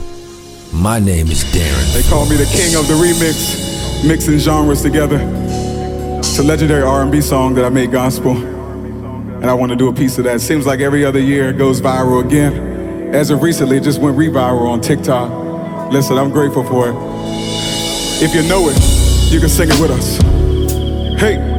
My 0.73 0.99
name 0.99 1.27
is 1.27 1.43
Darin. 1.51 1.91
They 1.91 2.03
call 2.03 2.25
me 2.29 2.37
the 2.37 2.45
king 2.45 2.75
of 2.75 2.87
the 2.87 2.93
remix, 2.93 4.07
mixing 4.07 4.37
genres 4.37 4.81
together. 4.81 5.19
It's 6.19 6.39
a 6.39 6.43
legendary 6.43 6.83
R&B 6.83 7.19
song 7.19 7.53
that 7.55 7.65
I 7.65 7.69
made 7.69 7.91
gospel, 7.91 8.31
and 8.31 9.45
I 9.45 9.53
want 9.53 9.73
to 9.73 9.75
do 9.75 9.89
a 9.89 9.93
piece 9.93 10.17
of 10.17 10.23
that. 10.23 10.39
Seems 10.39 10.65
like 10.65 10.79
every 10.79 11.03
other 11.03 11.19
year 11.19 11.49
it 11.49 11.57
goes 11.57 11.81
viral 11.81 12.23
again. 12.23 13.13
As 13.13 13.29
of 13.29 13.43
recently, 13.43 13.75
it 13.75 13.83
just 13.83 13.99
went 13.99 14.15
re-viral 14.15 14.69
on 14.69 14.79
TikTok. 14.79 15.91
Listen, 15.91 16.17
I'm 16.17 16.31
grateful 16.31 16.63
for 16.63 16.91
it. 16.91 17.10
If 18.23 18.35
you 18.35 18.43
know 18.47 18.69
it, 18.69 18.77
you 19.31 19.39
can 19.39 19.49
sing 19.49 19.67
it 19.71 19.81
with 19.81 19.89
us. 19.89 20.17
Hey. 21.19 21.50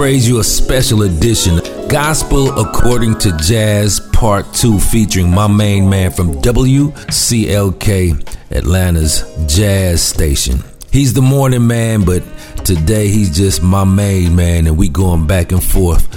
Praise 0.00 0.26
you 0.26 0.40
a 0.40 0.44
special 0.44 1.02
edition, 1.02 1.60
Gospel 1.86 2.58
According 2.58 3.18
to 3.18 3.36
Jazz 3.36 4.00
Part 4.14 4.50
2, 4.54 4.80
featuring 4.80 5.30
my 5.30 5.46
main 5.46 5.90
man 5.90 6.10
from 6.10 6.32
WCLK, 6.40 8.36
Atlanta's 8.50 9.30
jazz 9.46 10.02
station. 10.02 10.64
He's 10.90 11.12
the 11.12 11.20
morning 11.20 11.66
man, 11.66 12.06
but 12.06 12.22
today 12.64 13.08
he's 13.08 13.36
just 13.36 13.62
my 13.62 13.84
main 13.84 14.34
man, 14.34 14.66
and 14.66 14.78
we 14.78 14.88
going 14.88 15.26
back 15.26 15.52
and 15.52 15.62
forth 15.62 16.08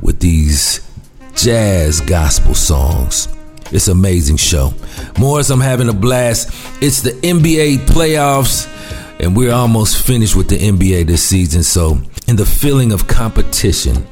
with 0.00 0.20
these 0.20 0.88
jazz 1.34 2.00
gospel 2.00 2.54
songs. 2.54 3.26
It's 3.72 3.88
amazing 3.88 4.36
show. 4.36 4.72
Morris, 5.18 5.50
I'm 5.50 5.58
having 5.58 5.88
a 5.88 5.92
blast. 5.92 6.48
It's 6.80 7.00
the 7.00 7.10
NBA 7.10 7.86
playoffs, 7.86 8.68
and 9.18 9.36
we're 9.36 9.52
almost 9.52 10.06
finished 10.06 10.36
with 10.36 10.48
the 10.48 10.58
NBA 10.58 11.08
this 11.08 11.24
season. 11.24 11.64
So, 11.64 11.98
in 12.32 12.36
the 12.36 12.46
feeling 12.46 12.92
of 12.92 13.06
competition, 13.06 14.06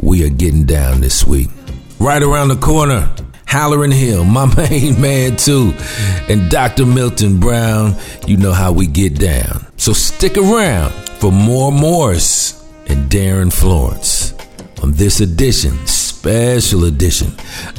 we 0.00 0.26
are 0.26 0.28
getting 0.28 0.64
down 0.64 1.00
this 1.00 1.24
week. 1.24 1.48
Right 2.00 2.20
around 2.20 2.48
the 2.48 2.56
corner, 2.56 3.08
Halloran 3.46 3.92
Hill, 3.92 4.24
my 4.38 4.52
main 4.56 5.00
man 5.00 5.36
too, 5.36 5.72
and 6.28 6.50
Dr. 6.50 6.84
Milton 6.84 7.38
Brown. 7.38 7.94
You 8.26 8.36
know 8.36 8.52
how 8.52 8.72
we 8.72 8.88
get 8.88 9.16
down. 9.16 9.64
So 9.76 9.92
stick 9.92 10.36
around 10.36 10.90
for 11.20 11.30
more 11.30 11.70
Morris 11.70 12.68
and 12.88 13.08
Darin 13.08 13.52
Florence 13.52 14.34
on 14.82 14.90
this 14.94 15.20
edition, 15.20 15.86
special 15.86 16.86
edition 16.86 17.28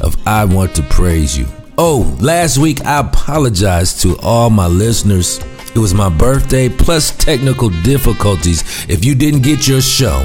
of 0.00 0.16
I 0.26 0.46
Want 0.46 0.74
to 0.76 0.82
Praise 0.84 1.36
You. 1.36 1.46
Oh, 1.76 2.16
last 2.22 2.56
week 2.56 2.82
I 2.86 3.00
apologized 3.00 4.00
to 4.00 4.16
all 4.20 4.48
my 4.48 4.66
listeners. 4.66 5.40
It 5.74 5.80
was 5.80 5.92
my 5.92 6.08
birthday 6.08 6.68
plus 6.68 7.10
technical 7.16 7.68
difficulties. 7.82 8.62
If 8.88 9.04
you 9.04 9.16
didn't 9.16 9.42
get 9.42 9.66
your 9.66 9.80
show, 9.80 10.24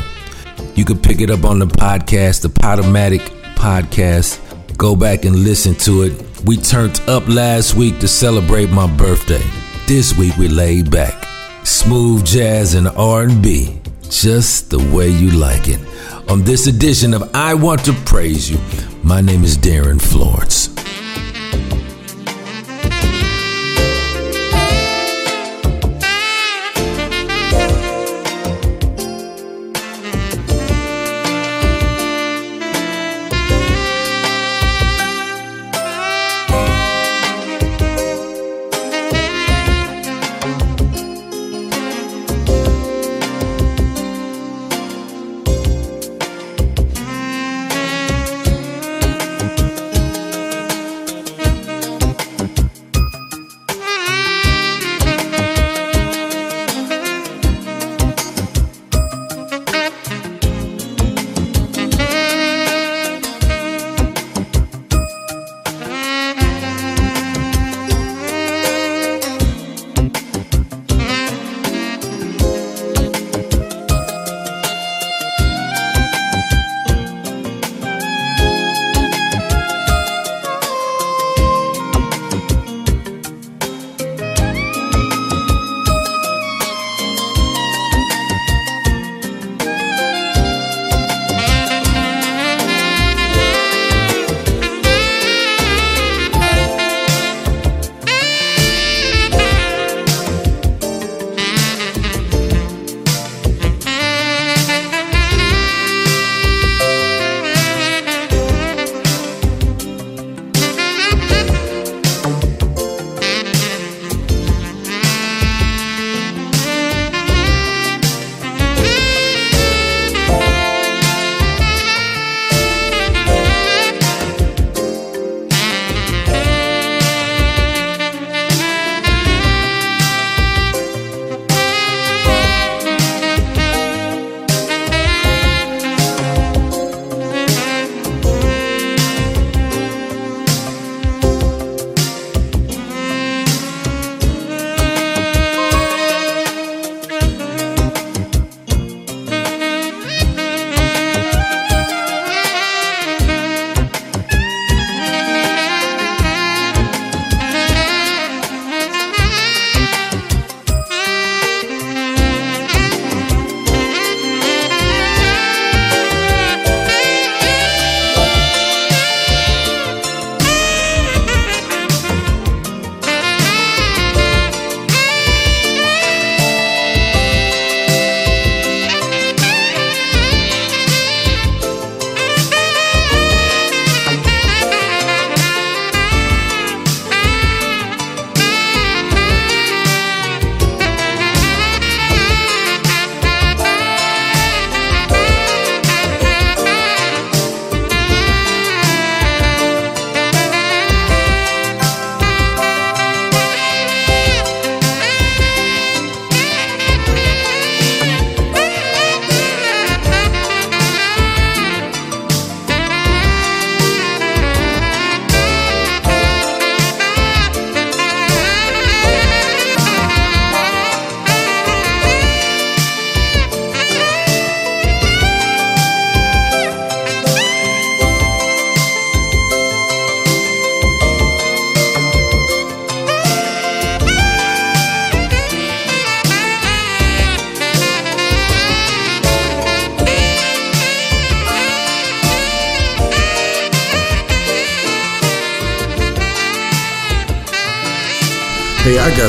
you 0.76 0.86
can 0.86 1.00
pick 1.00 1.22
it 1.22 1.32
up 1.32 1.44
on 1.44 1.58
the 1.58 1.66
podcast, 1.66 2.44
the 2.44 2.50
Podomatic 2.50 3.22
podcast. 3.56 4.40
Go 4.78 4.96
back 4.96 5.26
and 5.26 5.36
listen 5.38 5.74
to 5.76 6.04
it. 6.04 6.44
We 6.46 6.56
turned 6.56 7.02
up 7.10 7.28
last 7.28 7.74
week 7.74 8.00
to 8.00 8.08
celebrate 8.08 8.70
my 8.70 8.86
birthday. 8.96 9.44
This 9.88 10.16
week 10.16 10.38
we 10.38 10.48
laid 10.48 10.92
back. 10.92 11.26
Smooth 11.66 12.26
jazz 12.26 12.76
and 12.76 12.88
R&B, 12.88 13.82
just 14.04 14.70
the 14.70 14.78
way 14.96 15.10
you 15.10 15.32
like 15.32 15.68
it. 15.68 15.80
On 16.30 16.44
this 16.44 16.68
edition 16.68 17.16
of 17.16 17.28
I 17.34 17.56
Want 17.56 17.84
to 17.86 17.94
Praise 18.06 18.52
You, 18.52 18.60
my 19.04 19.20
name 19.20 19.44
is 19.44 19.58
Darin 19.58 19.98
Florence. 19.98 20.69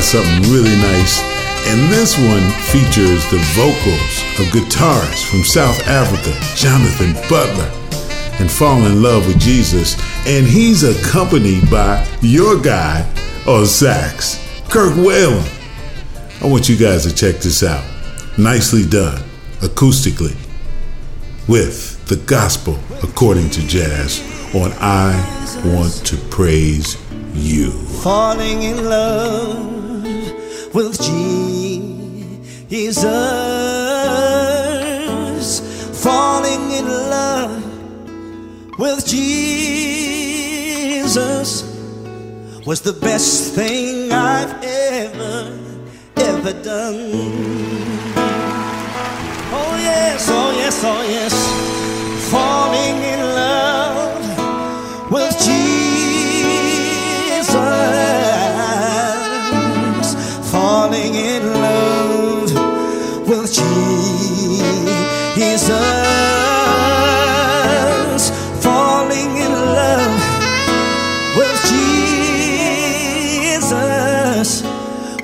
Got 0.01 0.07
something 0.07 0.51
really 0.51 0.75
nice. 0.77 1.21
And 1.67 1.91
this 1.91 2.17
one 2.17 2.49
features 2.73 3.23
the 3.29 3.37
vocals 3.53 4.39
of 4.39 4.47
guitarist 4.51 5.29
from 5.29 5.43
South 5.43 5.79
Africa, 5.87 6.33
Jonathan 6.55 7.13
Butler, 7.29 7.69
and 8.39 8.49
Fall 8.49 8.83
in 8.87 9.03
Love 9.03 9.27
with 9.27 9.39
Jesus. 9.39 9.93
And 10.25 10.47
he's 10.47 10.81
accompanied 10.81 11.69
by 11.69 12.03
your 12.23 12.59
guy 12.59 13.07
on 13.45 13.67
sax, 13.67 14.43
Kirk 14.71 14.93
Whalum. 14.93 15.45
I 16.41 16.47
want 16.47 16.67
you 16.67 16.77
guys 16.77 17.05
to 17.05 17.13
check 17.13 17.39
this 17.39 17.61
out. 17.61 17.85
Nicely 18.39 18.83
done, 18.83 19.21
acoustically, 19.59 20.35
with 21.47 22.03
the 22.07 22.15
gospel 22.15 22.79
according 23.03 23.51
to 23.51 23.67
jazz 23.67 24.19
on 24.55 24.71
I 24.79 25.13
Want 25.63 25.93
to 26.07 26.17
Praise 26.31 26.97
You. 27.35 27.69
falling 28.01 28.63
in 28.63 28.83
love 28.83 29.80
with 30.73 31.01
Jesus, 31.01 32.95
falling 36.03 36.71
in 36.71 36.85
love 36.85 37.61
with 38.79 39.05
Jesus 39.05 39.21
was 42.65 42.81
the 42.81 42.93
best 42.93 43.53
thing 43.53 44.11
I've 44.13 44.63
ever, 44.63 45.59
ever 46.15 46.53
done. 46.63 47.11
Oh, 49.53 49.75
yes, 49.77 50.29
oh, 50.29 50.51
yes, 50.55 50.81
oh, 50.85 51.01
yes, 51.01 51.33
falling 52.31 53.00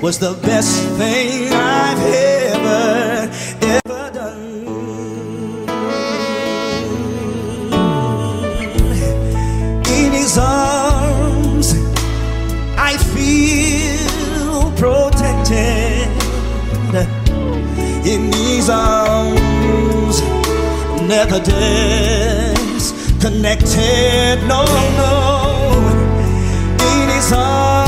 was 0.02 0.18
the 0.20 0.34
best 0.42 0.82
thing 0.96 1.52
I've 1.52 1.98
ever, 1.98 3.28
ever 3.62 4.10
done. 4.12 4.54
In 9.88 10.12
his 10.12 10.38
arms, 10.38 11.74
I 12.76 12.96
feel 13.14 14.70
protected. 14.76 16.06
In 18.06 18.32
his 18.32 18.70
arms, 18.70 20.22
never 21.08 21.40
disconnected. 21.40 24.38
No, 24.46 24.64
no. 24.96 25.72
In 26.92 27.08
his 27.08 27.32
arms, 27.32 27.87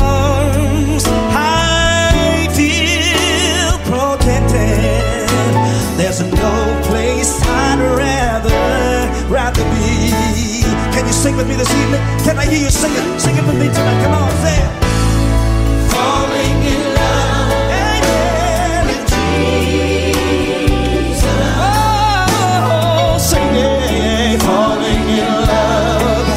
sing 11.21 11.37
with 11.37 11.47
me 11.47 11.55
this 11.55 11.69
evening? 11.69 12.01
Can 12.25 12.39
I 12.39 12.45
hear 12.45 12.57
you 12.65 12.71
sing 12.71 12.91
it? 12.93 13.21
Sing 13.21 13.35
it 13.35 13.45
with 13.45 13.53
me 13.59 13.67
tonight. 13.67 14.03
Come 14.03 14.13
on, 14.13 14.31
say 14.41 14.57
it. 14.57 14.69
Falling 15.93 16.61
in 16.73 16.81
love. 16.97 17.51
with 18.89 19.05
Jesus. 19.13 20.41
Oh, 21.61 23.17
sing 23.21 23.53
it. 23.53 24.41
Falling 24.41 25.05
in 25.19 25.29
love. 25.51 26.27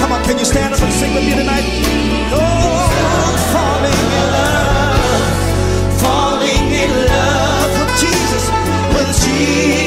Come 0.00 0.10
on, 0.10 0.20
can 0.24 0.36
you 0.40 0.44
stand 0.44 0.74
up 0.74 0.82
and 0.82 0.92
sing 0.92 1.14
with 1.14 1.22
me 1.22 1.34
tonight? 1.36 1.66
Oh, 2.34 2.90
falling 3.54 4.02
in 4.18 4.26
love. 4.38 5.30
Falling 6.02 6.66
in 6.82 6.92
love 7.14 7.70
with 7.78 7.92
Jesus. 8.02 8.44
With 8.94 9.12
Jesus 9.22 9.81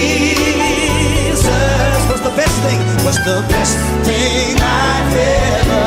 Was 3.16 3.24
the 3.24 3.48
best 3.48 3.78
thing 4.04 4.58
I've 4.60 5.16
ever, 5.16 5.86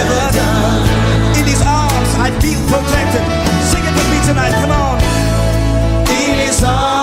ever 0.00 0.22
done. 0.32 1.36
In 1.36 1.44
His 1.44 1.60
arms, 1.60 2.10
I 2.16 2.30
feel 2.40 2.60
protected. 2.64 3.24
Sing 3.68 3.84
it 3.84 3.92
with 3.92 4.08
me 4.10 4.18
tonight. 4.26 4.52
Come 4.52 4.70
on. 4.70 4.98
In 6.08 6.38
His 6.46 6.64
arms, 6.64 6.93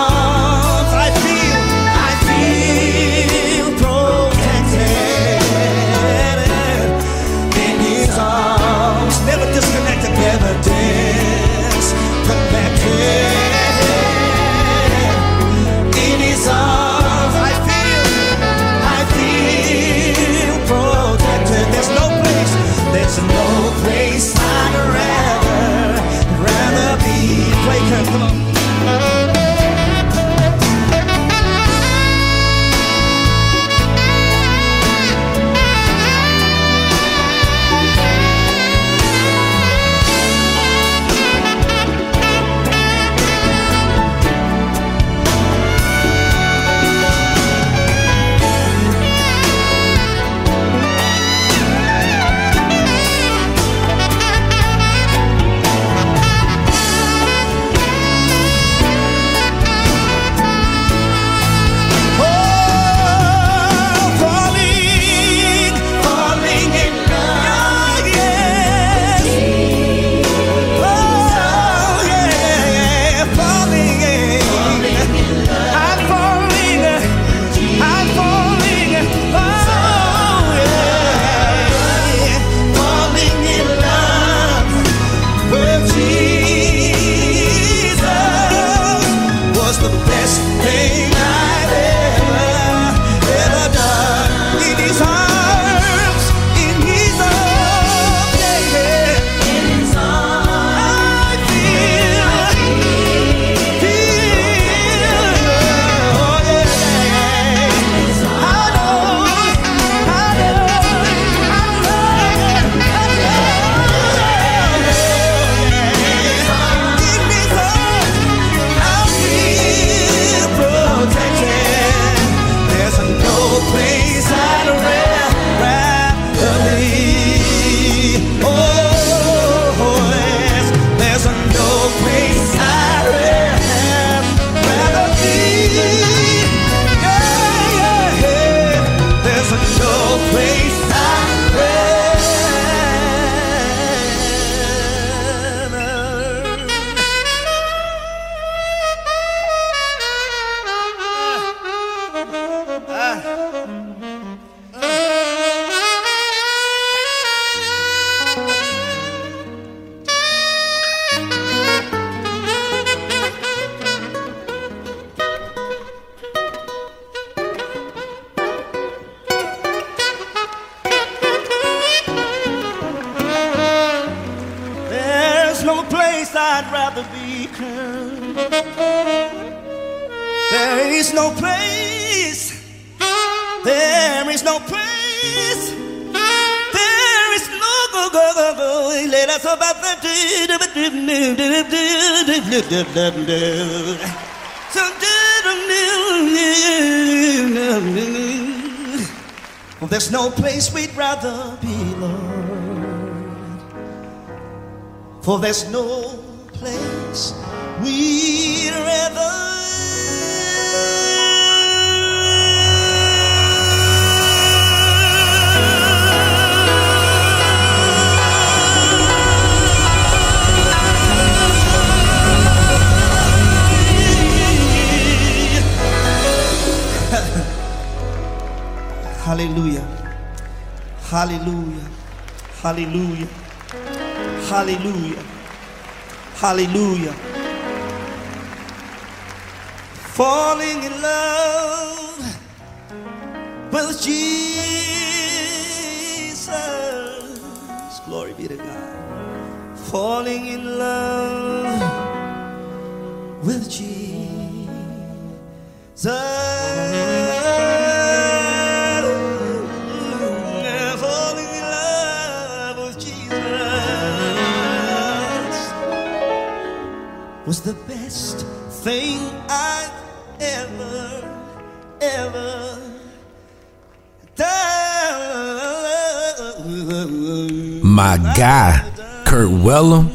guy, 278.34 278.80
Kirk 279.26 279.48
Whalum. 279.48 280.10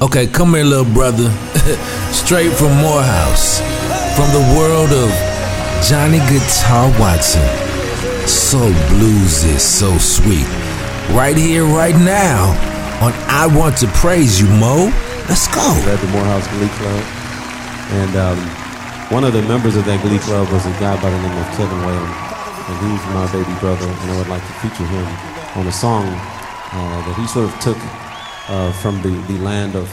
Okay, 0.00 0.26
come 0.26 0.54
here, 0.54 0.64
little 0.64 0.90
brother. 0.92 1.30
Straight 2.12 2.52
from 2.52 2.72
Morehouse. 2.78 3.60
From 4.16 4.28
the 4.32 4.44
world 4.56 4.90
of 4.92 5.10
Johnny 5.84 6.18
Guitar 6.30 6.88
Watson. 6.98 7.44
So 8.26 8.58
bluesy, 8.88 9.58
so 9.58 9.96
sweet. 9.98 10.46
Right 11.14 11.36
here, 11.36 11.64
right 11.64 11.94
now, 11.96 12.50
on 13.04 13.12
I 13.28 13.46
Want 13.46 13.76
to 13.78 13.88
Praise 13.88 14.40
You, 14.40 14.48
Mo. 14.48 14.92
Let's 15.28 15.48
go. 15.48 15.60
At 15.60 16.00
the 16.00 16.08
Morehouse 16.08 16.46
Glee 16.48 16.68
Club. 16.80 17.04
And 18.00 18.16
um, 18.16 18.38
one 19.12 19.24
of 19.24 19.32
the 19.32 19.42
members 19.42 19.76
of 19.76 19.84
that 19.84 20.00
Glee 20.02 20.18
Club 20.20 20.48
was 20.50 20.64
a 20.66 20.72
guy 20.80 20.96
by 21.02 21.10
the 21.10 21.20
name 21.20 21.36
of 21.36 21.46
Kevin 21.56 21.78
Whalum. 21.84 22.10
And 22.68 22.76
he's 22.88 23.04
my 23.14 23.26
baby 23.32 23.58
brother, 23.60 23.86
and 23.86 24.10
I 24.10 24.18
would 24.18 24.28
like 24.28 24.42
to 24.42 24.52
feature 24.60 24.86
him 24.86 25.06
on 25.58 25.66
a 25.66 25.72
song 25.72 26.06
uh, 26.72 27.06
that 27.06 27.16
he 27.18 27.26
sort 27.26 27.52
of 27.52 27.60
took 27.60 27.78
uh, 28.48 28.72
from 28.80 29.02
the, 29.02 29.10
the 29.32 29.38
land 29.40 29.74
of 29.74 29.88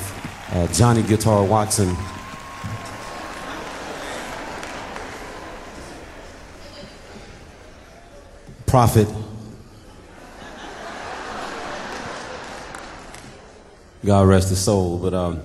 uh, 0.54 0.68
Johnny 0.74 1.04
Guitar 1.04 1.44
Watson. 1.44 1.96
Prophet. 8.66 9.08
God 14.06 14.28
rest 14.28 14.50
his 14.50 14.60
soul. 14.60 15.00
But 15.00 15.14
um, 15.14 15.42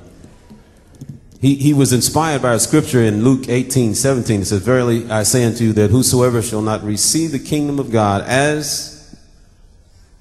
he, 1.41 1.55
he 1.57 1.73
was 1.73 1.93
inspired 1.93 2.43
by 2.43 2.55
a 2.55 2.59
scripture 2.59 3.03
in 3.03 3.25
Luke 3.25 3.49
18, 3.49 3.95
17. 3.95 4.43
It 4.43 4.45
says, 4.45 4.63
Verily 4.63 5.11
I 5.11 5.23
say 5.23 5.45
unto 5.45 5.65
you 5.65 5.73
that 5.73 5.91
whosoever 5.91 6.43
shall 6.43 6.63
not 6.63 6.83
receive 6.83 7.33
the 7.33 7.39
kingdom 7.39 7.79
of 7.79 7.91
God 7.91 8.23
as 8.23 9.17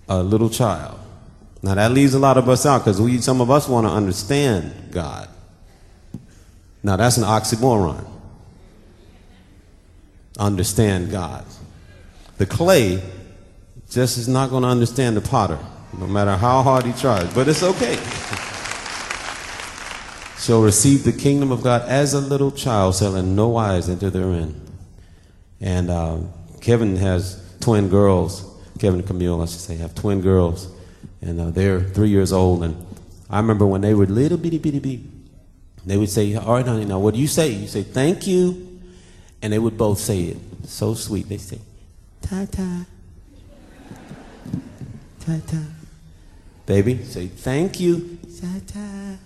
a 0.07 0.23
little 0.23 0.49
child. 0.49 1.00
Now 1.63 1.75
that 1.75 1.91
leaves 1.91 2.13
a 2.13 2.19
lot 2.19 2.37
of 2.37 2.49
us 2.49 2.65
out 2.65 2.79
because 2.79 2.99
we 2.99 3.19
some 3.19 3.41
of 3.41 3.51
us 3.51 3.67
want 3.67 3.85
to 3.87 3.91
understand 3.91 4.73
God. 4.91 5.29
Now 6.83 6.95
that's 6.95 7.17
an 7.17 7.23
oxymoron. 7.23 8.07
Understand 10.39 11.11
God. 11.11 11.45
The 12.37 12.45
clay 12.45 13.03
just 13.89 14.17
is 14.17 14.27
not 14.27 14.49
going 14.49 14.63
to 14.63 14.69
understand 14.69 15.15
the 15.17 15.21
potter, 15.21 15.59
no 15.97 16.07
matter 16.07 16.35
how 16.35 16.63
hard 16.63 16.85
he 16.85 16.93
tries, 16.93 17.31
but 17.33 17.47
it's 17.47 17.61
okay. 17.61 17.95
Shall 20.39 20.63
receive 20.63 21.03
the 21.03 21.11
kingdom 21.11 21.51
of 21.51 21.61
God 21.61 21.87
as 21.87 22.15
a 22.15 22.19
little 22.19 22.49
child, 22.51 22.95
shall 22.95 23.15
in 23.15 23.35
no 23.35 23.49
wise 23.49 23.87
enter 23.87 24.09
therein. 24.09 24.59
And 25.59 25.91
uh, 25.91 26.17
Kevin 26.61 26.95
has 26.95 27.39
twin 27.59 27.89
girls. 27.89 28.43
Kevin 28.79 29.01
and 29.01 29.07
Camille, 29.07 29.39
I 29.39 29.45
should 29.45 29.59
say, 29.59 29.75
have 29.75 29.93
twin 29.93 30.21
girls, 30.21 30.67
and 31.21 31.39
uh, 31.39 31.49
they're 31.51 31.81
three 31.81 32.09
years 32.09 32.33
old. 32.33 32.63
And 32.63 32.85
I 33.29 33.37
remember 33.37 33.65
when 33.65 33.81
they 33.81 33.93
were 33.93 34.05
little 34.05 34.37
bitty 34.37 34.57
bitty 34.57 34.79
bitty, 34.79 35.09
they 35.85 35.97
would 35.97 36.09
say, 36.09 36.35
"All 36.35 36.55
right, 36.55 36.65
honey, 36.65 36.85
now 36.85 36.99
what 36.99 37.13
do 37.13 37.19
you 37.19 37.27
say?" 37.27 37.49
You 37.49 37.67
say, 37.67 37.83
"Thank 37.83 38.27
you," 38.27 38.79
and 39.41 39.53
they 39.53 39.59
would 39.59 39.77
both 39.77 39.99
say 39.99 40.23
it 40.23 40.37
so 40.65 40.93
sweet. 40.93 41.29
They 41.29 41.37
say, 41.37 41.59
"Ta 42.21 42.45
ta, 42.51 42.85
ta 45.19 45.37
ta." 45.47 45.57
Baby, 46.65 47.03
say 47.03 47.27
thank 47.27 47.79
you. 47.79 48.17
Ta 48.39 48.47
ta. 48.67 49.17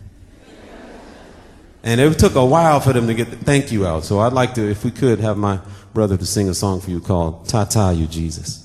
And 1.83 2.01
it 2.01 2.17
took 2.17 2.33
a 2.33 2.43
while 2.43 2.79
for 2.79 2.93
them 2.93 3.05
to 3.05 3.13
get 3.13 3.29
the 3.29 3.35
thank 3.35 3.71
you 3.71 3.85
out. 3.85 4.05
So 4.05 4.19
I'd 4.19 4.33
like 4.33 4.55
to, 4.55 4.67
if 4.67 4.83
we 4.83 4.89
could, 4.89 5.19
have 5.19 5.37
my 5.37 5.59
brother 5.93 6.17
to 6.17 6.25
sing 6.25 6.49
a 6.49 6.53
song 6.55 6.81
for 6.81 6.89
you 6.89 6.99
called 6.99 7.47
Ta 7.47 7.63
Ta 7.65 7.91
You 7.91 8.07
Jesus. 8.07 8.64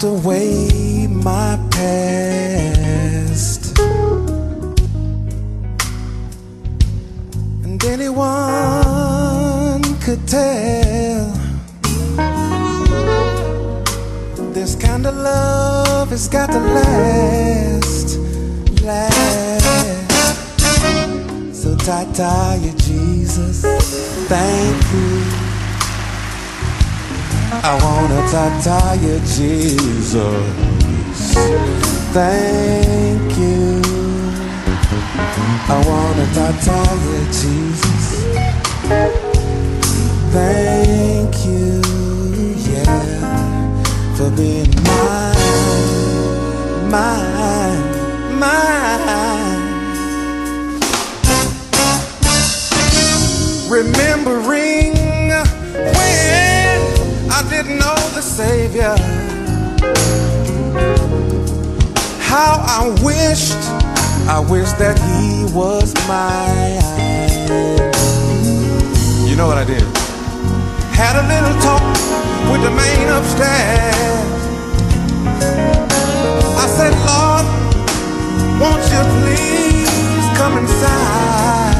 the 0.00 0.12
way 0.12 0.57
tata 28.68 29.18
Jesus. 29.20 30.14
Thank 32.12 33.38
you. 33.38 33.80
I 35.74 35.76
wanna 35.88 36.26
you, 36.34 37.20
Jesus. 37.40 38.04
Thank 40.36 41.34
you, 41.46 41.80
yeah, 42.70 42.94
for 44.16 44.30
being 44.36 44.74
mine, 44.84 46.90
mine, 46.90 48.38
mine. 48.38 48.77
Savior. 58.38 58.94
How 62.20 62.62
I 62.62 62.86
wished, 63.02 63.58
I 64.30 64.38
wish 64.38 64.70
that 64.78 64.96
He 65.10 65.52
was 65.52 65.92
mine. 66.06 66.78
You 69.28 69.34
know 69.34 69.48
what 69.48 69.58
I 69.58 69.64
did? 69.64 69.82
Had 70.94 71.18
a 71.18 71.26
little 71.26 71.56
talk 71.66 71.82
with 72.52 72.62
the 72.62 72.70
man 72.70 73.08
upstairs. 73.18 74.30
I 76.62 76.66
said, 76.78 76.94
Lord, 77.10 77.44
won't 78.62 78.84
you 78.94 79.02
please 79.18 80.38
come 80.38 80.58
inside? 80.58 81.77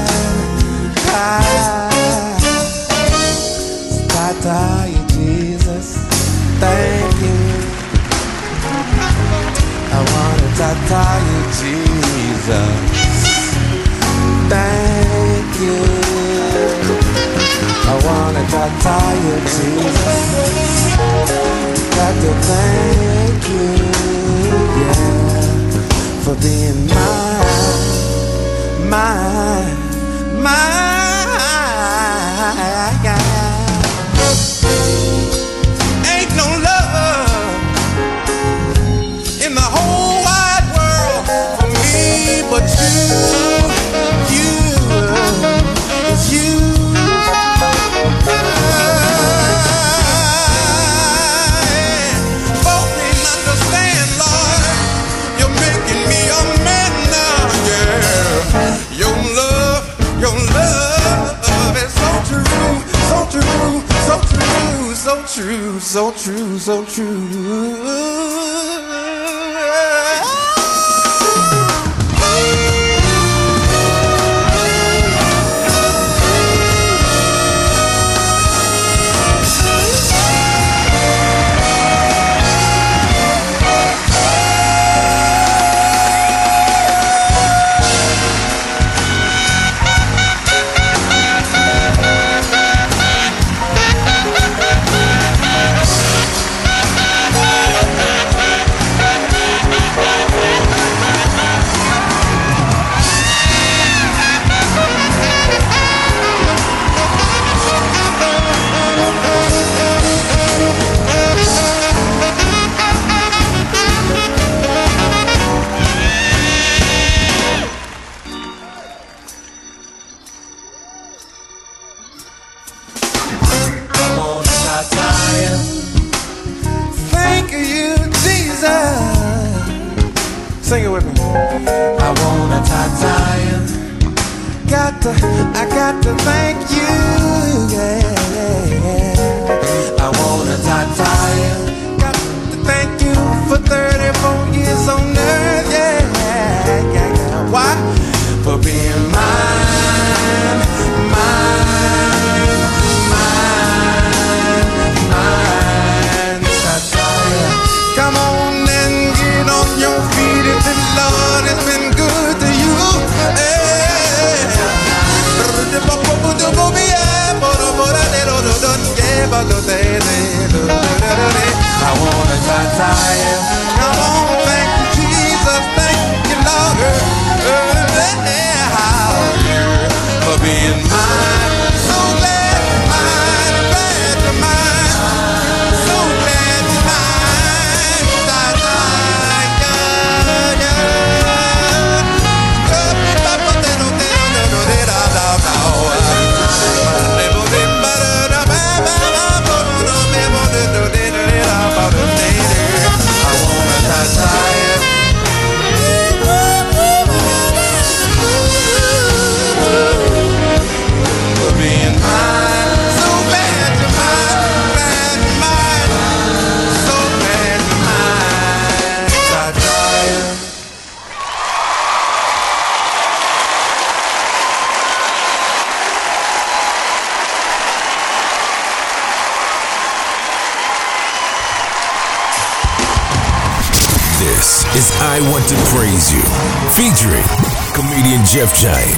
This 234.39 234.63
is 234.77 234.93
I 235.03 235.19
Want 235.33 235.43
to 235.49 235.57
Praise 235.75 236.13
You, 236.15 236.23
featuring 236.71 237.27
comedian 237.75 238.25
Jeff 238.25 238.55
Giant, 238.55 238.95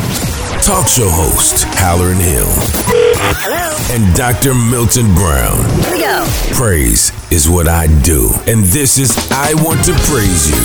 talk 0.62 0.86
show 0.86 1.08
host 1.08 1.64
Hallerin 1.80 2.20
Hill, 2.20 2.44
Hello. 3.40 3.96
and 3.96 4.14
Dr. 4.14 4.52
Milton 4.54 5.14
Brown. 5.14 5.64
Here 5.80 5.92
we 5.92 5.98
go. 6.00 6.26
Praise 6.52 7.10
is 7.32 7.48
what 7.48 7.68
I 7.68 7.86
do. 8.02 8.28
And 8.46 8.64
this 8.64 8.98
is 8.98 9.16
I 9.32 9.54
Want 9.64 9.82
to 9.86 9.94
Praise 10.12 10.50
You. 10.50 10.60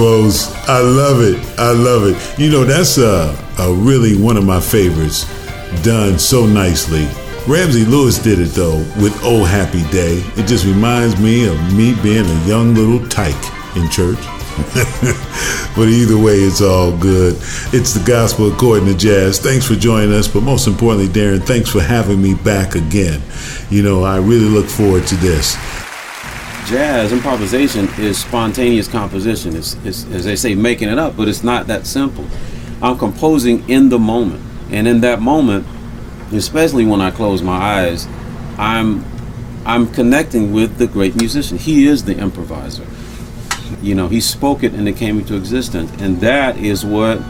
Folks. 0.00 0.50
I 0.66 0.80
love 0.80 1.20
it. 1.20 1.36
I 1.58 1.72
love 1.72 2.04
it. 2.06 2.38
You 2.38 2.50
know, 2.50 2.64
that's 2.64 2.96
uh, 2.96 3.36
a 3.58 3.70
really 3.70 4.16
one 4.16 4.38
of 4.38 4.46
my 4.46 4.58
favorites. 4.58 5.26
Done 5.82 6.18
so 6.18 6.46
nicely. 6.46 7.04
Ramsey 7.46 7.84
Lewis 7.84 8.18
did 8.18 8.38
it 8.38 8.52
though 8.52 8.78
with 8.96 9.12
Oh 9.22 9.44
Happy 9.44 9.82
Day. 9.92 10.22
It 10.38 10.46
just 10.46 10.64
reminds 10.64 11.20
me 11.20 11.46
of 11.46 11.76
me 11.76 11.94
being 12.02 12.24
a 12.24 12.46
young 12.46 12.74
little 12.74 13.06
tyke 13.10 13.36
in 13.76 13.90
church. 13.90 14.16
but 15.76 15.88
either 15.88 16.16
way, 16.16 16.36
it's 16.36 16.62
all 16.62 16.96
good. 16.96 17.34
It's 17.74 17.92
the 17.92 18.02
gospel 18.06 18.50
according 18.50 18.86
to 18.86 18.96
jazz. 18.96 19.38
Thanks 19.38 19.66
for 19.66 19.74
joining 19.74 20.14
us, 20.14 20.26
but 20.26 20.42
most 20.42 20.66
importantly, 20.66 21.12
Darin, 21.12 21.42
thanks 21.42 21.68
for 21.68 21.82
having 21.82 22.22
me 22.22 22.32
back 22.32 22.74
again. 22.74 23.20
You 23.68 23.82
know, 23.82 24.02
I 24.02 24.16
really 24.16 24.48
look 24.48 24.66
forward 24.66 25.06
to 25.08 25.16
this. 25.16 25.58
Jazz 26.70 27.10
improvisation 27.10 27.88
is 27.98 28.16
spontaneous 28.16 28.86
composition. 28.86 29.56
It's, 29.56 29.74
it's 29.84 30.04
as 30.12 30.24
they 30.24 30.36
say, 30.36 30.54
making 30.54 30.88
it 30.88 31.00
up, 31.00 31.16
but 31.16 31.26
it's 31.26 31.42
not 31.42 31.66
that 31.66 31.84
simple. 31.84 32.24
I'm 32.80 32.96
composing 32.96 33.68
in 33.68 33.88
the 33.88 33.98
moment, 33.98 34.40
and 34.70 34.86
in 34.86 35.00
that 35.00 35.20
moment, 35.20 35.66
especially 36.32 36.86
when 36.86 37.00
I 37.00 37.10
close 37.10 37.42
my 37.42 37.56
eyes, 37.56 38.06
I'm 38.56 39.04
I'm 39.66 39.92
connecting 39.92 40.52
with 40.52 40.76
the 40.76 40.86
great 40.86 41.16
musician. 41.16 41.58
He 41.58 41.88
is 41.88 42.04
the 42.04 42.16
improviser. 42.16 42.86
You 43.82 43.96
know, 43.96 44.06
he 44.06 44.20
spoke 44.20 44.62
it 44.62 44.72
and 44.72 44.88
it 44.88 44.96
came 44.96 45.18
into 45.18 45.34
existence, 45.34 45.90
and 46.00 46.20
that 46.20 46.56
is 46.56 46.86
what 46.86 47.20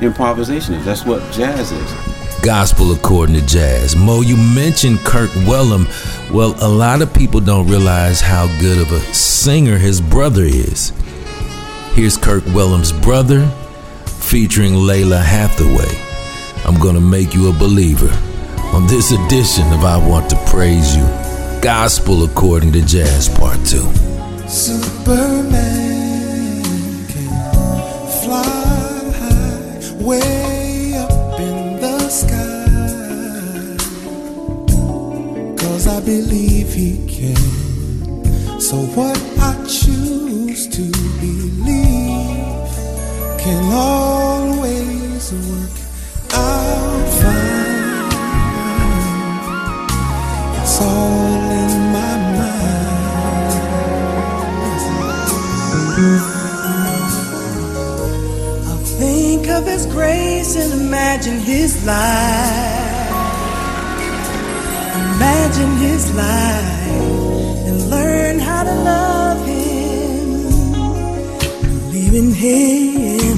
improvisation 0.00 0.74
is. 0.74 0.84
That's 0.84 1.04
what 1.04 1.20
jazz 1.32 1.72
is. 1.72 2.13
Gospel 2.44 2.92
According 2.92 3.36
to 3.36 3.46
Jazz. 3.46 3.96
Mo, 3.96 4.20
you 4.20 4.36
mentioned 4.36 4.98
Kirk 4.98 5.30
Whalum. 5.30 5.86
Well, 6.30 6.54
a 6.62 6.68
lot 6.68 7.00
of 7.00 7.14
people 7.14 7.40
don't 7.40 7.66
realize 7.68 8.20
how 8.20 8.48
good 8.60 8.76
of 8.82 8.92
a 8.92 9.00
singer 9.14 9.78
his 9.78 10.02
brother 10.02 10.42
is. 10.42 10.92
Here's 11.94 12.18
Kirk 12.18 12.44
Whalum's 12.44 12.92
brother 12.92 13.48
featuring 14.04 14.74
Lalah 14.74 15.24
Hathaway. 15.24 15.88
I'm 16.66 16.78
going 16.78 16.96
to 16.96 17.00
make 17.00 17.32
you 17.34 17.48
a 17.48 17.52
believer 17.54 18.10
on 18.74 18.86
this 18.88 19.10
edition 19.10 19.72
of 19.72 19.82
I 19.82 19.96
Want 19.96 20.28
to 20.28 20.36
Praise 20.44 20.94
You 20.94 21.04
Gospel 21.62 22.24
According 22.24 22.72
to 22.72 22.82
Jazz 22.84 23.26
Part 23.26 23.56
2. 23.64 23.78
Superman 24.46 25.72
can 27.08 27.30
fly 28.22 28.44
high. 29.16 30.04
Where 30.04 30.53
Cause 35.84 35.98
I 35.98 36.00
believe 36.06 36.72
he 36.72 36.96
can. 37.06 37.36
So 38.58 38.76
what 38.96 39.20
I 39.38 39.52
choose 39.68 40.66
to 40.68 40.90
believe 41.20 42.72
can 43.38 43.62
always 43.70 45.30
work 45.30 45.76
out 46.32 47.08
fine. 47.20 48.08
It's 50.62 50.80
all 50.80 51.52
in 51.62 51.72
my 51.92 52.16
mind. 52.38 53.52
I'll 58.68 58.86
think 58.98 59.48
of 59.48 59.66
His 59.66 59.84
grace 59.84 60.56
and 60.56 60.80
imagine 60.80 61.40
His 61.40 61.84
life. 61.84 62.83
Imagine 65.24 65.76
His 65.78 66.14
life 66.14 67.66
and 67.66 67.90
learn 67.90 68.38
how 68.38 68.62
to 68.62 68.74
love 68.90 69.46
Him. 69.46 70.72
Believe 71.62 72.14
in 72.14 72.30
Him. 72.34 73.33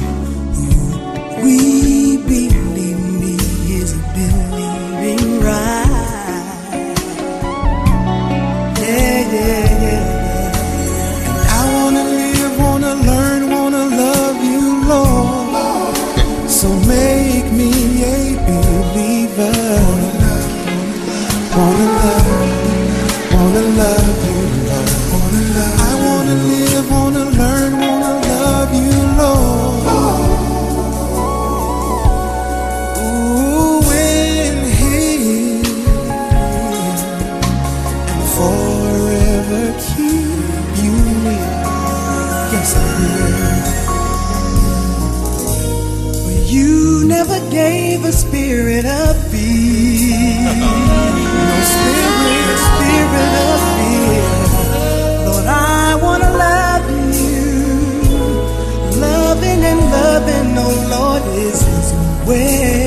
Oh 60.59 60.75
Lord, 60.91 61.23
is 61.39 61.61
His 61.63 62.29
way. 62.29 62.86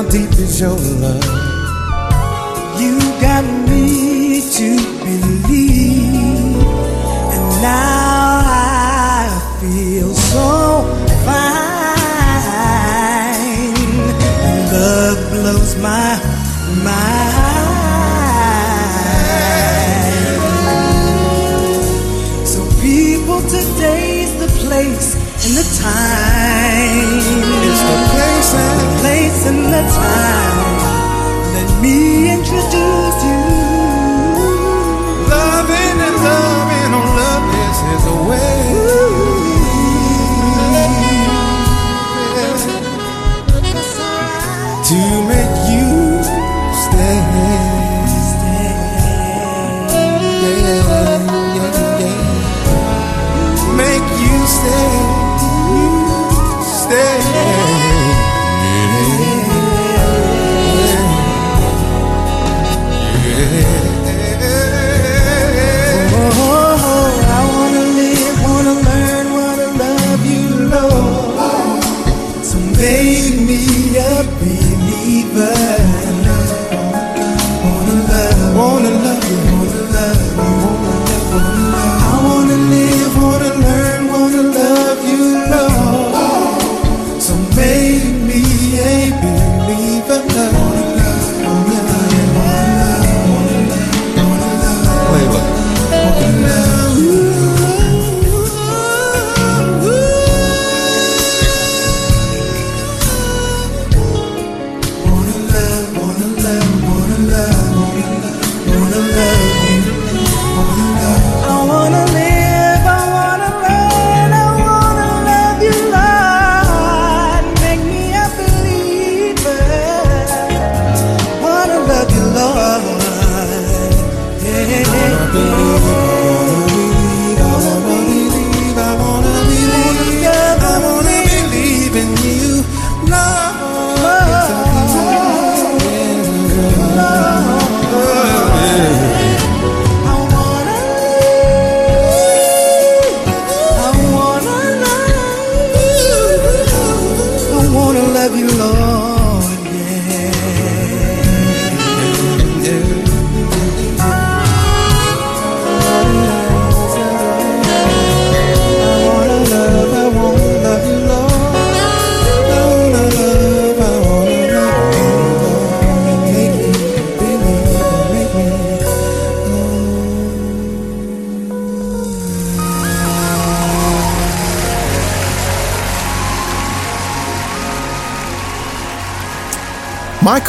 How 0.00 0.08
deep 0.08 0.32
is 0.32 0.60
your 0.60 0.78
love. 1.02 1.24
You 2.80 2.98
got 3.20 3.44
me 3.68 4.40
to 4.56 4.68
believe, 5.04 6.56
and 7.34 7.44
now 7.60 8.40
I 8.46 9.28
feel 9.60 10.14
so 10.14 10.48
fine. 11.26 11.50
Love 14.72 15.20
blows 15.32 15.72
my 15.88 16.10
mind. 16.82 17.20
So 22.48 22.60
people, 22.80 23.40
today's 23.42 24.32
the 24.40 24.48
place 24.64 25.08
and 25.44 25.52
the 25.60 25.66
time. 25.82 27.20
It's 27.68 27.82
the 27.90 27.96
place 28.14 28.52
and 29.46 29.64
the 29.64 29.82
time. 29.98 30.78
Let 31.54 31.82
me 31.82 32.29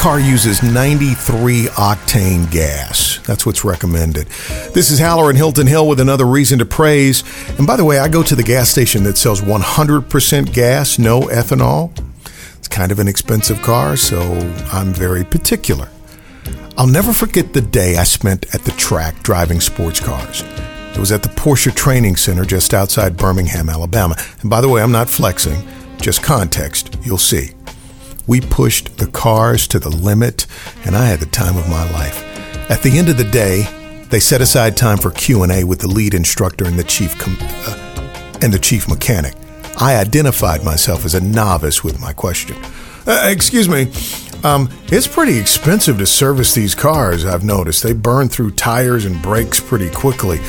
car 0.01 0.19
uses 0.19 0.63
93 0.63 1.65
octane 1.65 2.49
gas. 2.49 3.19
That's 3.27 3.45
what's 3.45 3.63
recommended. 3.63 4.25
This 4.73 4.89
is 4.89 4.99
Hallerin 4.99 5.35
Hilton 5.35 5.67
Hill 5.67 5.87
with 5.87 5.99
another 5.99 6.25
reason 6.25 6.57
to 6.57 6.65
praise. 6.65 7.23
And 7.59 7.67
by 7.67 7.75
the 7.75 7.85
way, 7.85 7.99
I 7.99 8.07
go 8.07 8.23
to 8.23 8.35
the 8.35 8.41
gas 8.41 8.71
station 8.71 9.03
that 9.03 9.15
sells 9.15 9.41
100% 9.41 10.53
gas, 10.53 10.97
no 10.97 11.21
ethanol. 11.21 11.95
It's 12.57 12.67
kind 12.67 12.91
of 12.91 12.97
an 12.97 13.07
expensive 13.07 13.61
car, 13.61 13.95
so 13.95 14.21
I'm 14.73 14.91
very 14.91 15.23
particular. 15.23 15.87
I'll 16.79 16.87
never 16.87 17.13
forget 17.13 17.53
the 17.53 17.61
day 17.61 17.97
I 17.97 18.03
spent 18.03 18.55
at 18.55 18.63
the 18.63 18.71
track 18.71 19.21
driving 19.21 19.59
sports 19.61 19.99
cars. 19.99 20.41
It 20.93 20.97
was 20.97 21.11
at 21.11 21.21
the 21.21 21.29
Porsche 21.29 21.75
Training 21.75 22.15
Center 22.15 22.43
just 22.43 22.73
outside 22.73 23.17
Birmingham, 23.17 23.69
Alabama. 23.69 24.15
And 24.41 24.49
by 24.49 24.61
the 24.61 24.69
way, 24.69 24.81
I'm 24.81 24.91
not 24.91 25.11
flexing, 25.11 25.61
just 25.97 26.23
context, 26.23 26.97
you'll 27.03 27.19
see. 27.19 27.51
We 28.27 28.41
pushed 28.41 28.97
the 28.97 29.07
cars 29.07 29.67
to 29.69 29.79
the 29.79 29.89
limit, 29.89 30.47
and 30.85 30.95
I 30.95 31.05
had 31.05 31.19
the 31.19 31.25
time 31.25 31.57
of 31.57 31.69
my 31.69 31.89
life. 31.91 32.23
At 32.69 32.81
the 32.81 32.97
end 32.97 33.09
of 33.09 33.17
the 33.17 33.23
day, 33.23 33.67
they 34.09 34.19
set 34.19 34.41
aside 34.41 34.77
time 34.77 34.97
for 34.97 35.11
Q&A 35.11 35.63
with 35.63 35.79
the 35.79 35.87
lead 35.87 36.13
instructor 36.13 36.65
and 36.65 36.77
the 36.77 36.83
chief 36.83 37.17
com- 37.17 37.37
uh, 37.39 38.39
and 38.41 38.53
the 38.53 38.59
chief 38.59 38.87
mechanic. 38.87 39.33
I 39.77 39.95
identified 39.95 40.63
myself 40.63 41.05
as 41.05 41.15
a 41.15 41.21
novice 41.21 41.83
with 41.83 41.99
my 41.99 42.13
question. 42.13 42.57
Uh, 43.07 43.29
excuse 43.31 43.67
me. 43.67 43.91
Um, 44.43 44.69
it's 44.87 45.07
pretty 45.07 45.37
expensive 45.37 45.97
to 45.99 46.05
service 46.05 46.53
these 46.53 46.75
cars, 46.75 47.25
I've 47.25 47.43
noticed. 47.43 47.83
They 47.83 47.93
burn 47.93 48.27
through 48.27 48.51
tires 48.51 49.05
and 49.05 49.21
brakes 49.21 49.59
pretty 49.59 49.89
quickly. 49.89 50.39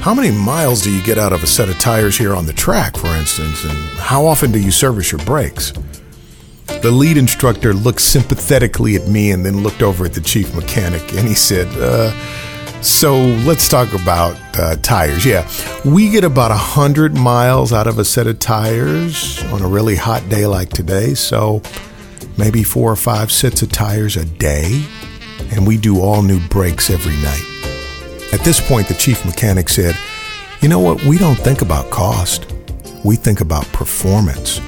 How 0.00 0.14
many 0.14 0.30
miles 0.30 0.82
do 0.82 0.90
you 0.90 1.02
get 1.02 1.18
out 1.18 1.32
of 1.32 1.42
a 1.42 1.46
set 1.46 1.68
of 1.68 1.78
tires 1.78 2.16
here 2.16 2.34
on 2.34 2.46
the 2.46 2.52
track, 2.52 2.96
for 2.96 3.08
instance? 3.08 3.64
And 3.64 3.76
how 3.98 4.24
often 4.24 4.50
do 4.50 4.58
you 4.58 4.70
service 4.70 5.12
your 5.12 5.22
brakes? 5.24 5.72
The 6.82 6.90
lead 6.90 7.18
instructor 7.18 7.74
looked 7.74 8.00
sympathetically 8.00 8.96
at 8.96 9.06
me 9.06 9.32
and 9.32 9.44
then 9.44 9.62
looked 9.62 9.82
over 9.82 10.06
at 10.06 10.14
the 10.14 10.20
chief 10.20 10.54
mechanic 10.54 11.12
and 11.12 11.28
he 11.28 11.34
said, 11.34 11.68
uh, 11.78 12.10
so 12.82 13.18
let's 13.44 13.68
talk 13.68 13.92
about 13.92 14.34
uh, 14.58 14.76
tires. 14.76 15.26
Yeah, 15.26 15.46
we 15.84 16.08
get 16.08 16.24
about 16.24 16.50
100 16.50 17.14
miles 17.14 17.74
out 17.74 17.86
of 17.86 17.98
a 17.98 18.04
set 18.04 18.26
of 18.26 18.38
tires 18.38 19.42
on 19.52 19.60
a 19.60 19.68
really 19.68 19.96
hot 19.96 20.26
day 20.30 20.46
like 20.46 20.70
today. 20.70 21.12
So 21.12 21.60
maybe 22.38 22.62
four 22.62 22.90
or 22.90 22.96
five 22.96 23.30
sets 23.30 23.60
of 23.60 23.70
tires 23.70 24.16
a 24.16 24.24
day. 24.24 24.82
And 25.52 25.66
we 25.66 25.76
do 25.76 26.00
all 26.00 26.22
new 26.22 26.40
brakes 26.48 26.88
every 26.88 27.16
night. 27.16 27.44
At 28.32 28.40
this 28.40 28.66
point, 28.66 28.88
the 28.88 28.94
chief 28.94 29.26
mechanic 29.26 29.68
said, 29.68 29.94
You 30.62 30.70
know 30.70 30.78
what? 30.78 31.04
We 31.04 31.18
don't 31.18 31.38
think 31.38 31.60
about 31.60 31.90
cost, 31.90 32.50
we 33.04 33.16
think 33.16 33.42
about 33.42 33.66
performance. 33.72 34.60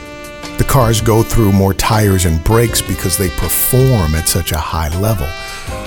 The 0.63 0.69
cars 0.69 1.01
go 1.01 1.25
through 1.25 1.51
more 1.51 1.75
tires 1.75 2.25
and 2.25 2.43
brakes 2.45 2.81
because 2.81 3.19
they 3.19 3.31
perform 3.31 4.15
at 4.15 4.29
such 4.29 4.53
a 4.53 4.59
high 4.59 4.97
level. 5.01 5.27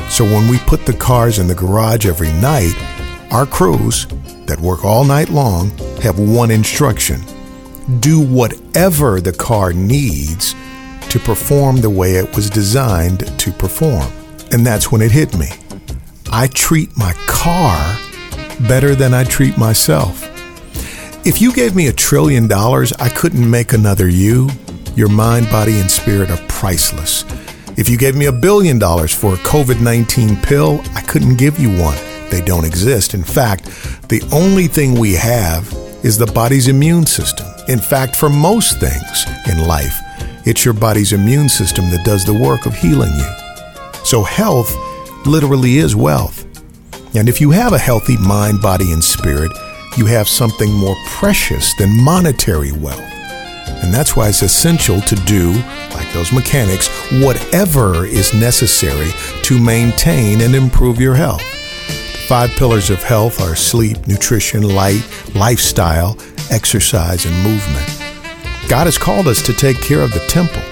So 0.09 0.25
when 0.25 0.49
we 0.49 0.57
put 0.59 0.85
the 0.85 0.91
cars 0.91 1.39
in 1.39 1.47
the 1.47 1.55
garage 1.55 2.05
every 2.05 2.33
night, 2.33 2.75
our 3.31 3.45
crews 3.45 4.05
that 4.47 4.59
work 4.59 4.83
all 4.83 5.05
night 5.05 5.29
long 5.29 5.69
have 6.01 6.19
one 6.19 6.51
instruction 6.51 7.21
do 8.01 8.19
whatever 8.19 9.21
the 9.21 9.31
car 9.31 9.71
needs 9.71 10.53
to 11.07 11.19
perform 11.19 11.77
the 11.77 11.89
way 11.89 12.15
it 12.15 12.35
was 12.35 12.49
designed 12.49 13.25
to 13.39 13.53
perform. 13.53 14.11
And 14.51 14.65
that's 14.65 14.91
when 14.91 15.01
it 15.01 15.11
hit 15.11 15.37
me. 15.37 15.51
I 16.33 16.47
treat 16.47 16.97
my 16.97 17.13
car 17.27 17.97
better 18.67 18.93
than 18.93 19.13
I 19.13 19.23
treat 19.23 19.57
myself. 19.57 20.29
If 21.25 21.41
you 21.41 21.53
gave 21.53 21.77
me 21.77 21.87
a 21.87 21.93
trillion 21.93 22.49
dollars, 22.49 22.91
I 22.91 23.07
couldn't 23.07 23.49
make 23.49 23.71
another 23.71 24.09
you. 24.09 24.49
Your 24.95 25.09
mind, 25.09 25.49
body, 25.49 25.79
and 25.79 25.91
spirit 25.91 26.31
are 26.31 26.39
priceless. 26.47 27.25
If 27.75 27.89
you 27.89 27.97
gave 27.97 28.15
me 28.15 28.27
a 28.27 28.31
billion 28.31 28.79
dollars 28.79 29.13
for 29.13 29.33
a 29.33 29.37
COVID 29.37 29.81
19 29.81 30.37
pill, 30.37 30.81
I 30.93 31.01
couldn't 31.01 31.35
give 31.35 31.59
you 31.59 31.77
one. 31.77 31.97
They 32.29 32.41
don't 32.41 32.63
exist. 32.63 33.13
In 33.13 33.23
fact, 33.23 33.65
the 34.07 34.23
only 34.31 34.67
thing 34.67 34.97
we 34.97 35.13
have 35.13 35.67
is 36.03 36.17
the 36.17 36.25
body's 36.27 36.69
immune 36.69 37.05
system. 37.05 37.45
In 37.67 37.77
fact, 37.77 38.15
for 38.15 38.29
most 38.29 38.79
things 38.79 39.25
in 39.51 39.67
life, 39.67 39.99
it's 40.45 40.63
your 40.63 40.73
body's 40.73 41.11
immune 41.11 41.49
system 41.49 41.89
that 41.89 42.05
does 42.05 42.23
the 42.23 42.33
work 42.33 42.65
of 42.65 42.73
healing 42.73 43.13
you. 43.15 44.05
So, 44.05 44.23
health 44.23 44.73
literally 45.25 45.77
is 45.77 45.93
wealth. 45.93 46.45
And 47.17 47.27
if 47.27 47.41
you 47.41 47.51
have 47.51 47.73
a 47.73 47.77
healthy 47.77 48.15
mind, 48.15 48.61
body, 48.61 48.93
and 48.93 49.03
spirit, 49.03 49.51
you 49.97 50.05
have 50.05 50.29
something 50.29 50.71
more 50.71 50.95
precious 51.07 51.75
than 51.75 52.01
monetary 52.01 52.71
wealth. 52.71 53.03
And 53.85 53.93
that's 53.93 54.15
why 54.15 54.29
it's 54.29 54.41
essential 54.41 54.99
to 55.01 55.15
do, 55.15 55.51
like 55.91 56.11
those 56.11 56.31
mechanics, 56.31 56.87
whatever 57.23 58.03
is 58.03 58.33
necessary 58.33 59.11
to 59.43 59.59
maintain 59.59 60.41
and 60.41 60.55
improve 60.55 60.99
your 60.99 61.13
health. 61.13 61.43
The 61.43 62.25
five 62.27 62.49
pillars 62.49 62.89
of 62.89 63.03
health 63.03 63.39
are 63.39 63.55
sleep, 63.55 64.07
nutrition, 64.07 64.63
light, 64.63 65.07
lifestyle, 65.35 66.17
exercise, 66.49 67.25
and 67.25 67.35
movement. 67.43 67.85
God 68.67 68.85
has 68.87 68.97
called 68.97 69.27
us 69.27 69.45
to 69.45 69.53
take 69.53 69.79
care 69.81 70.01
of 70.01 70.11
the 70.13 70.25
temple, 70.27 70.63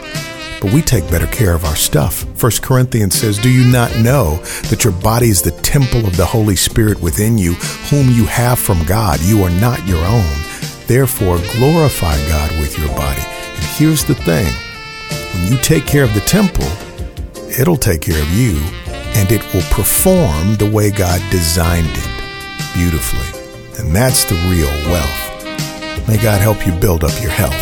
but 0.60 0.74
we 0.74 0.82
take 0.82 1.08
better 1.12 1.28
care 1.28 1.54
of 1.54 1.66
our 1.66 1.76
stuff. 1.76 2.26
1 2.42 2.52
Corinthians 2.64 3.14
says, 3.14 3.38
Do 3.38 3.52
you 3.52 3.72
not 3.72 3.96
know 4.00 4.38
that 4.72 4.84
your 4.84 4.94
body 4.94 5.30
is 5.30 5.44
the 5.44 5.52
temple 5.62 6.08
of 6.08 6.18
the 6.18 6.26
Holy 6.26 6.56
Spirit 6.56 7.00
within 7.00 7.38
you, 7.38 7.54
whom 7.92 8.10
you 8.10 8.26
have 8.26 8.58
from 8.58 8.84
God? 8.86 9.22
You 9.22 9.44
are 9.44 9.52
not 9.52 9.88
your 9.88 10.04
own. 10.04 10.53
Therefore, 10.88 11.38
glorify 11.56 12.18
God 12.28 12.52
with 12.60 12.78
your 12.78 12.90
body. 12.90 13.22
And 13.22 13.64
here's 13.78 14.04
the 14.04 14.16
thing 14.16 14.52
when 15.34 15.52
you 15.52 15.58
take 15.60 15.86
care 15.86 16.04
of 16.04 16.14
the 16.14 16.22
temple, 16.22 16.68
it'll 17.50 17.78
take 17.78 18.02
care 18.02 18.22
of 18.22 18.30
you, 18.32 18.58
and 19.16 19.32
it 19.32 19.42
will 19.54 19.68
perform 19.72 20.56
the 20.56 20.70
way 20.70 20.92
God 20.92 21.22
designed 21.32 21.88
it 21.90 22.24
beautifully. 22.74 23.40
And 23.80 23.96
that's 23.96 24.26
the 24.26 24.36
real 24.50 24.72
wealth. 24.92 26.08
May 26.08 26.18
God 26.22 26.42
help 26.42 26.68
you 26.68 26.74
build 26.74 27.04
up 27.04 27.22
your 27.22 27.32
health. 27.32 27.56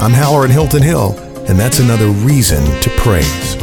I'm 0.00 0.12
in 0.44 0.50
Hilton 0.50 0.82
Hill, 0.82 1.16
and 1.48 1.58
that's 1.58 1.80
another 1.80 2.08
reason 2.08 2.64
to 2.80 2.90
praise. 2.98 3.57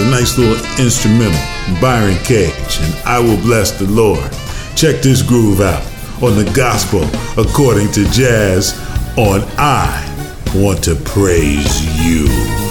A 0.00 0.10
nice 0.10 0.38
little 0.38 0.56
instrumental, 0.82 1.40
Byron 1.80 2.16
Cage, 2.24 2.78
and 2.80 2.94
I 3.04 3.20
Will 3.20 3.40
Bless 3.42 3.70
the 3.72 3.86
Lord. 3.86 4.30
Check 4.74 5.02
this 5.02 5.22
groove 5.22 5.60
out 5.60 5.82
on 6.22 6.36
the 6.36 6.50
gospel 6.54 7.04
according 7.40 7.90
to 7.92 8.04
jazz 8.10 8.78
on 9.16 9.42
I 9.58 10.06
Want 10.54 10.82
to 10.84 10.96
Praise 10.96 12.04
You. 12.04 12.69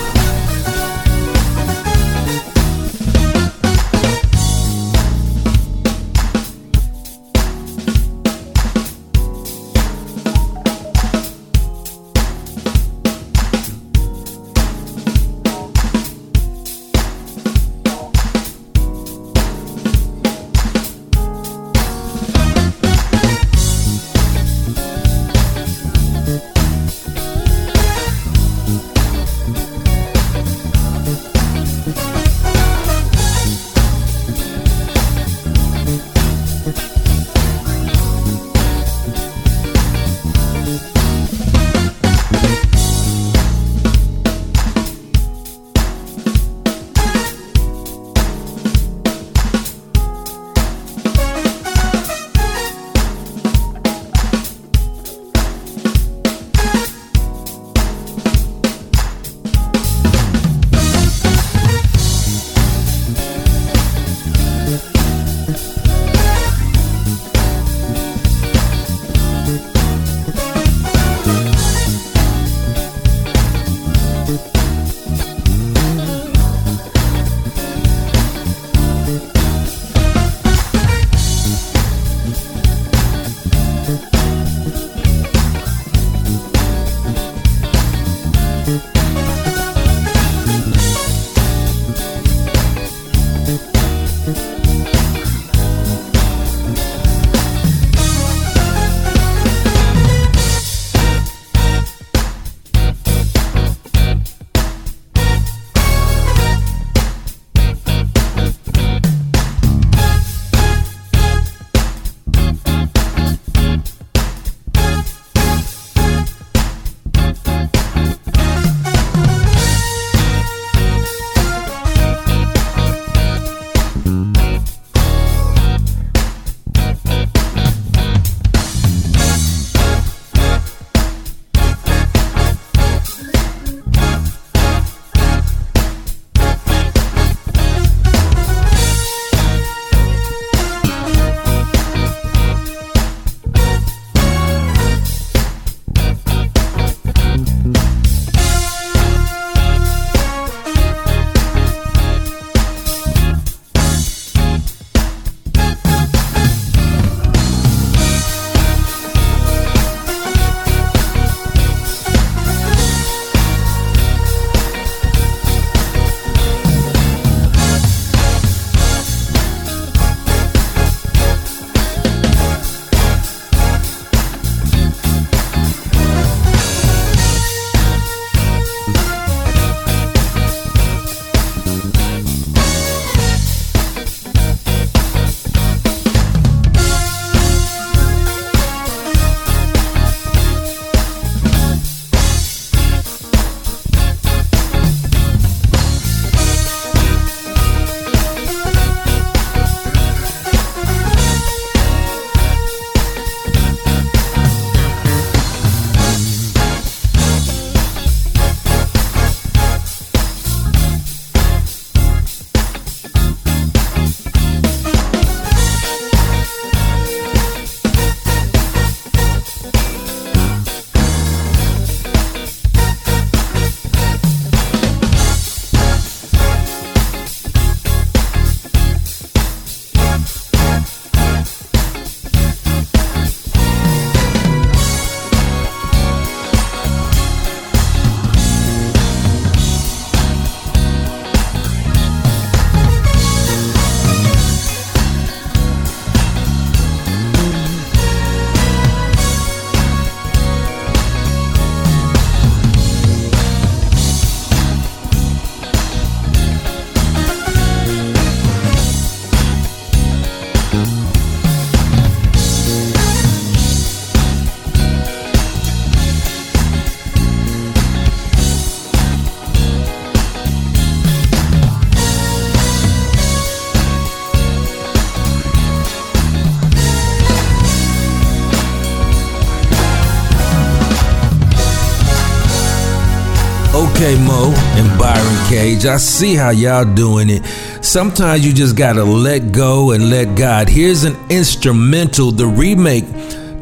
Cage, 285.50 285.88
I 285.88 285.98
see 285.98 286.36
how 286.36 286.52
y'all 286.52 286.86
doing 286.86 287.28
it. 287.32 287.44
Sometimes 287.84 288.46
you 288.46 288.54
just 288.54 288.76
gotta 288.76 289.04
let 289.04 289.52
go 289.52 289.94
and 289.94 290.12
let 290.12 290.36
God. 290.36 290.70
Here's 290.70 291.06
an 291.06 291.18
instrumental, 291.32 292.30
the 292.30 292.46
remake 292.46 293.06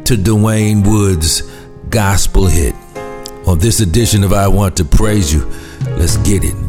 to 0.04 0.18
Dewayne 0.18 0.86
Woods' 0.86 1.44
gospel 1.90 2.46
hit. 2.46 2.76
On 3.48 3.58
this 3.58 3.80
edition 3.80 4.26
of 4.26 4.34
I 4.34 4.50
Want 4.50 4.76
to 4.78 4.84
Praise 4.84 5.34
You, 5.34 5.50
let's 5.98 6.18
get 6.18 6.44
it. 6.44 6.67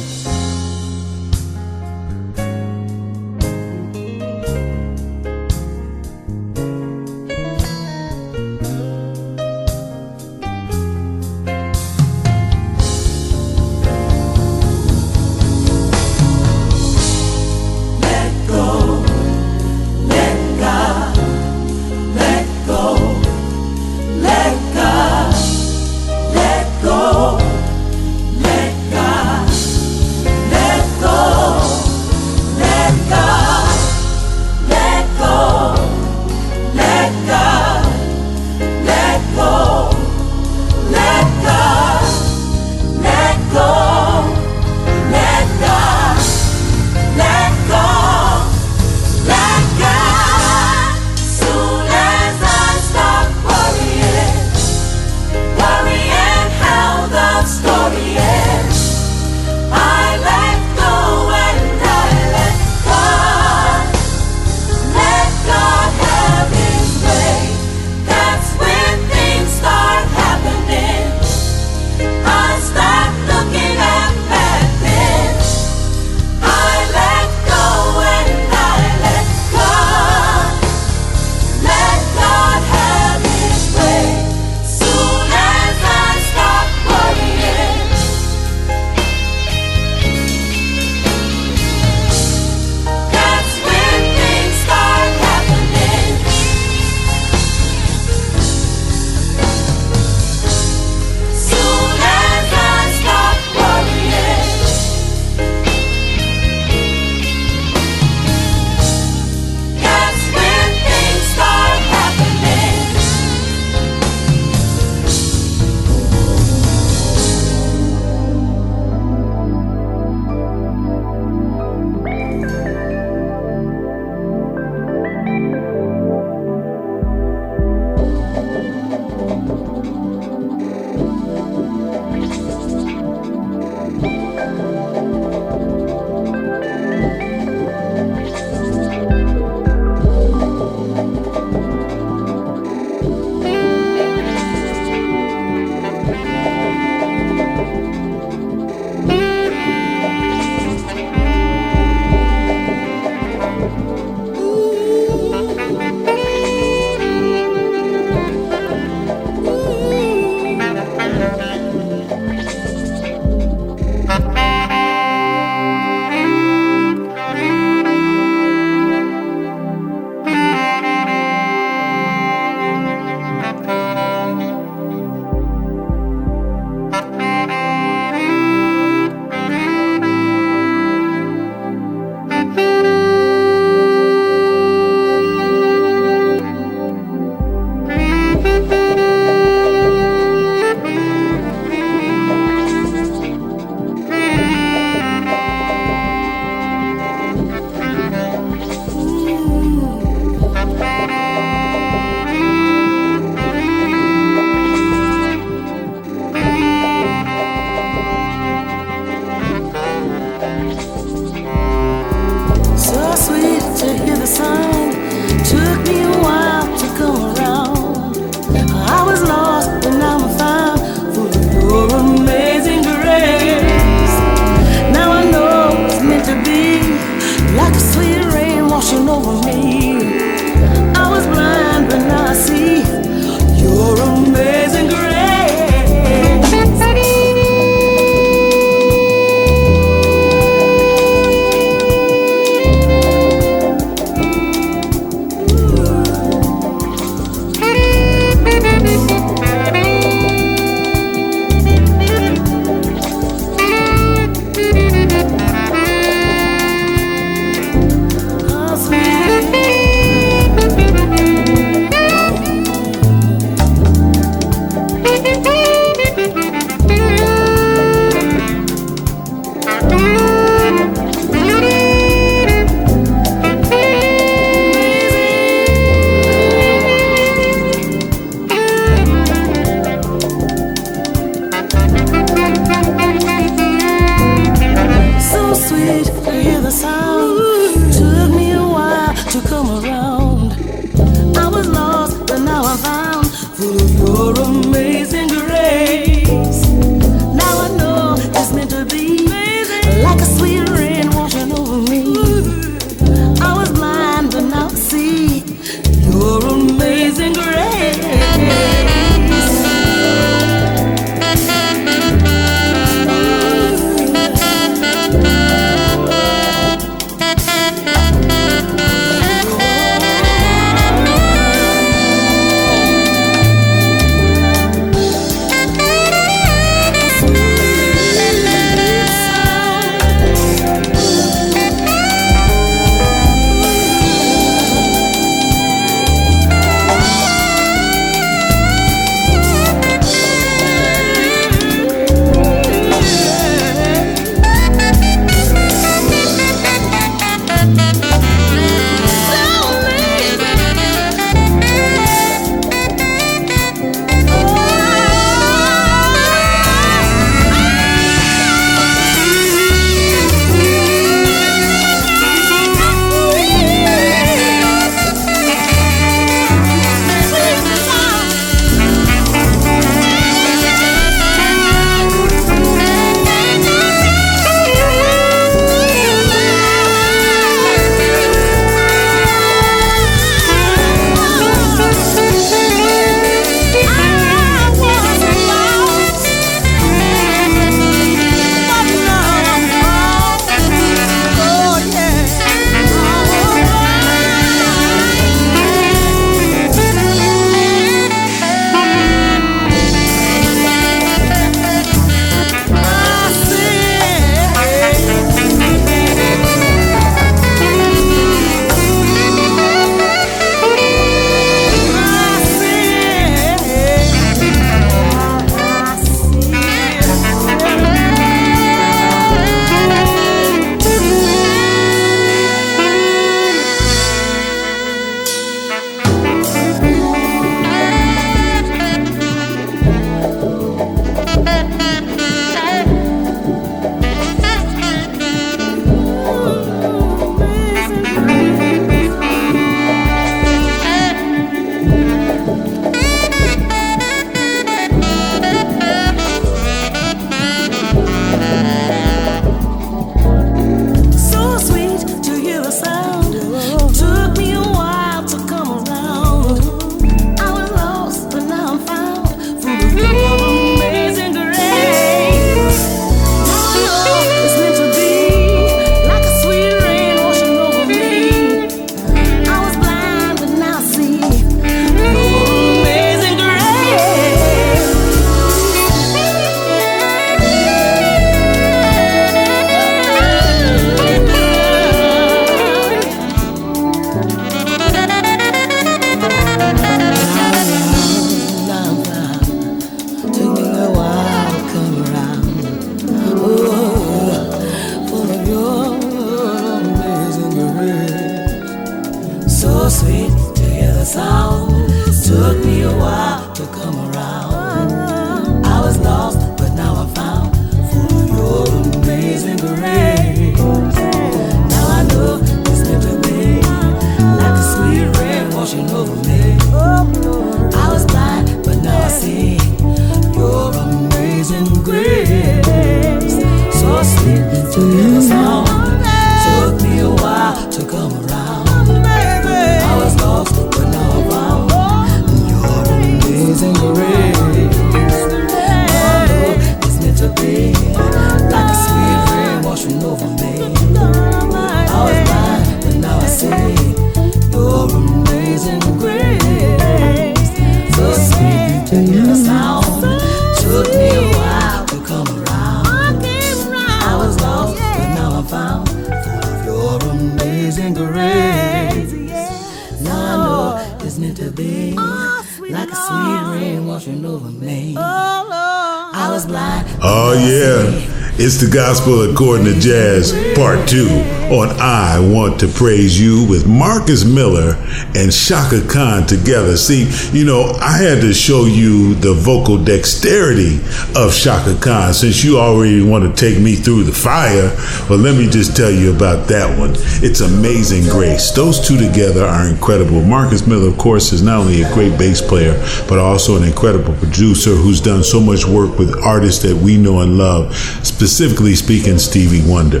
Gospel 568.70 569.30
according 569.30 569.64
to 569.66 569.78
jazz, 569.80 570.32
part 570.54 570.88
two 570.88 571.08
on 571.50 571.68
I 571.80 572.18
Want 572.18 572.60
to 572.60 572.68
Praise 572.68 573.20
You 573.20 573.46
with 573.48 573.66
Marcus 573.66 574.24
Miller 574.24 574.76
and 575.14 575.32
Chaka 575.32 575.86
Khan 575.88 576.26
together. 576.26 576.76
See, 576.76 577.08
you 577.36 577.44
know, 577.44 577.72
I 577.80 577.98
had 577.98 578.20
to 578.20 578.34
show 578.34 578.66
you 578.66 579.14
the 579.14 579.34
vocal 579.34 579.82
dexterity 579.82 580.76
of 581.16 581.34
Chaka 581.34 581.78
Khan 581.80 582.12
since 582.14 582.44
you 582.44 582.58
already 582.58 583.02
want 583.02 583.24
to 583.24 583.32
take 583.34 583.60
me 583.62 583.74
through 583.74 584.04
the 584.04 584.12
fire. 584.12 584.74
Well, 585.08 585.18
let 585.18 585.36
me 585.36 585.48
just 585.48 585.76
tell 585.76 585.90
you 585.90 586.14
about 586.14 586.48
that 586.48 586.78
one. 586.78 586.92
It's 587.22 587.40
Amazing 587.40 588.04
Grace. 588.04 588.50
Those 588.50 588.86
two 588.86 588.98
together 588.98 589.44
are 589.44 589.68
incredible. 589.68 590.22
Marcus 590.22 590.66
Miller, 590.66 590.88
of 590.88 590.98
course, 590.98 591.32
is 591.32 591.42
not 591.42 591.60
only 591.60 591.82
a 591.82 591.94
great 591.94 592.18
bass 592.18 592.40
player, 592.40 592.74
but 593.08 593.18
also 593.18 593.56
an 593.56 593.64
incredible 593.64 594.14
producer 594.14 594.70
who's 594.70 595.00
done 595.00 595.24
so 595.24 595.40
much 595.40 595.66
work 595.66 595.98
with 595.98 596.14
artists 596.22 596.62
that 596.62 596.76
we 596.76 596.96
know 596.96 597.20
and 597.20 597.38
love, 597.38 597.76
specifically 598.04 598.74
speaking 598.74 599.18
Stevie 599.18 599.68
Wonder. 599.68 600.00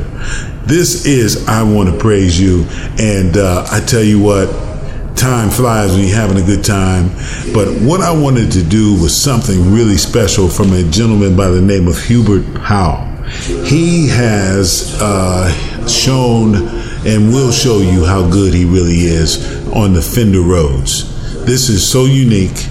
This 0.68 1.06
is 1.06 1.48
I 1.48 1.62
Want 1.62 1.88
to 1.88 1.98
Praise 1.98 2.38
You, 2.38 2.66
and 2.98 3.38
uh, 3.38 3.66
I 3.70 3.80
tell 3.80 4.02
you 4.02 4.20
what, 4.20 4.67
time 5.28 5.50
flies 5.50 5.90
when 5.90 6.06
you're 6.06 6.16
having 6.16 6.42
a 6.42 6.46
good 6.46 6.64
time. 6.64 7.10
But 7.52 7.68
what 7.82 8.00
I 8.00 8.10
wanted 8.10 8.50
to 8.52 8.62
do 8.62 8.98
was 8.98 9.14
something 9.14 9.74
really 9.74 9.98
special 9.98 10.48
from 10.48 10.72
a 10.72 10.82
gentleman 10.84 11.36
by 11.36 11.48
the 11.48 11.60
name 11.60 11.86
of 11.86 12.02
Hubert 12.02 12.46
Howe. 12.56 13.04
He 13.66 14.08
has 14.08 14.96
uh, 15.02 15.52
shown 15.86 16.54
and 17.06 17.28
will 17.28 17.52
show 17.52 17.80
you 17.80 18.06
how 18.06 18.26
good 18.30 18.54
he 18.54 18.64
really 18.64 19.00
is 19.00 19.36
on 19.74 19.92
the 19.92 20.00
Fender 20.00 20.40
Rhodes. 20.40 21.04
This 21.44 21.68
is 21.68 21.86
so 21.86 22.06
unique 22.06 22.64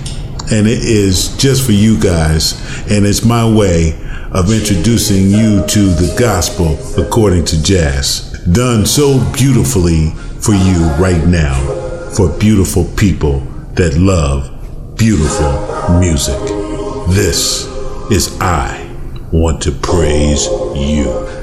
and 0.52 0.66
it 0.66 0.82
is 0.82 1.38
just 1.38 1.64
for 1.64 1.74
you 1.74 2.00
guys, 2.00 2.54
and 2.90 3.06
it's 3.06 3.24
my 3.24 3.48
way 3.48 3.94
of 4.32 4.52
introducing 4.52 5.30
you 5.30 5.64
to 5.68 5.82
the 5.94 6.16
gospel 6.18 6.80
according 6.98 7.46
to 7.46 7.62
jazz. 7.62 8.32
Done 8.52 8.86
so 8.86 9.20
beautifully 9.34 10.10
for 10.40 10.54
you 10.54 10.88
right 10.98 11.28
now, 11.28 11.77
for 12.18 12.30
beautiful 12.40 12.84
people 12.98 13.42
that 13.76 13.96
love 13.96 14.50
beautiful 14.98 16.00
music. 16.00 16.36
This 17.10 17.68
is 18.10 18.36
I 18.42 18.92
Want 19.32 19.62
to 19.62 19.72
Praise 19.72 20.48
You. 20.76 21.37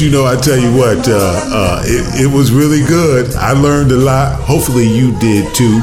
You 0.00 0.12
know, 0.12 0.24
I 0.24 0.36
tell 0.36 0.56
you 0.56 0.72
what, 0.76 1.08
uh, 1.08 1.12
uh, 1.12 1.82
it, 1.84 2.22
it 2.22 2.32
was 2.32 2.52
really 2.52 2.86
good. 2.86 3.34
I 3.34 3.50
learned 3.50 3.90
a 3.90 3.96
lot. 3.96 4.40
Hopefully, 4.40 4.86
you 4.86 5.18
did 5.18 5.52
too. 5.56 5.80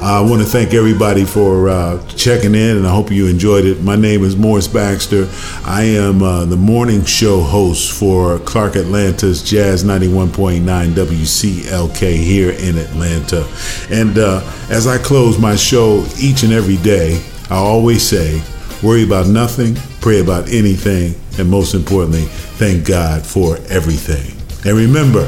I 0.00 0.20
want 0.20 0.40
to 0.40 0.46
thank 0.46 0.72
everybody 0.72 1.24
for 1.24 1.68
uh, 1.68 2.00
checking 2.10 2.54
in, 2.54 2.76
and 2.76 2.86
I 2.86 2.94
hope 2.94 3.10
you 3.10 3.26
enjoyed 3.26 3.64
it. 3.64 3.82
My 3.82 3.96
name 3.96 4.22
is 4.22 4.36
Morris 4.36 4.68
Baxter. 4.68 5.28
I 5.64 5.82
am 5.82 6.22
uh, 6.22 6.44
the 6.44 6.56
morning 6.56 7.04
show 7.04 7.40
host 7.40 7.98
for 7.98 8.38
Clark 8.38 8.76
Atlanta's 8.76 9.42
Jazz 9.42 9.82
91.9 9.82 10.62
WCLK 10.62 12.16
here 12.16 12.52
in 12.52 12.78
Atlanta. 12.78 13.44
And 13.90 14.16
uh, 14.16 14.48
as 14.70 14.86
I 14.86 14.96
close 14.96 15.40
my 15.40 15.56
show 15.56 16.06
each 16.20 16.44
and 16.44 16.52
every 16.52 16.76
day, 16.76 17.20
I 17.50 17.56
always 17.56 18.08
say, 18.08 18.40
worry 18.80 19.02
about 19.02 19.26
nothing, 19.26 19.74
pray 20.00 20.20
about 20.20 20.48
anything, 20.50 21.16
and 21.36 21.50
most 21.50 21.74
importantly, 21.74 22.28
thank 22.60 22.86
God 22.86 23.26
for 23.26 23.56
everything. 23.70 24.36
And 24.68 24.76
remember, 24.76 25.24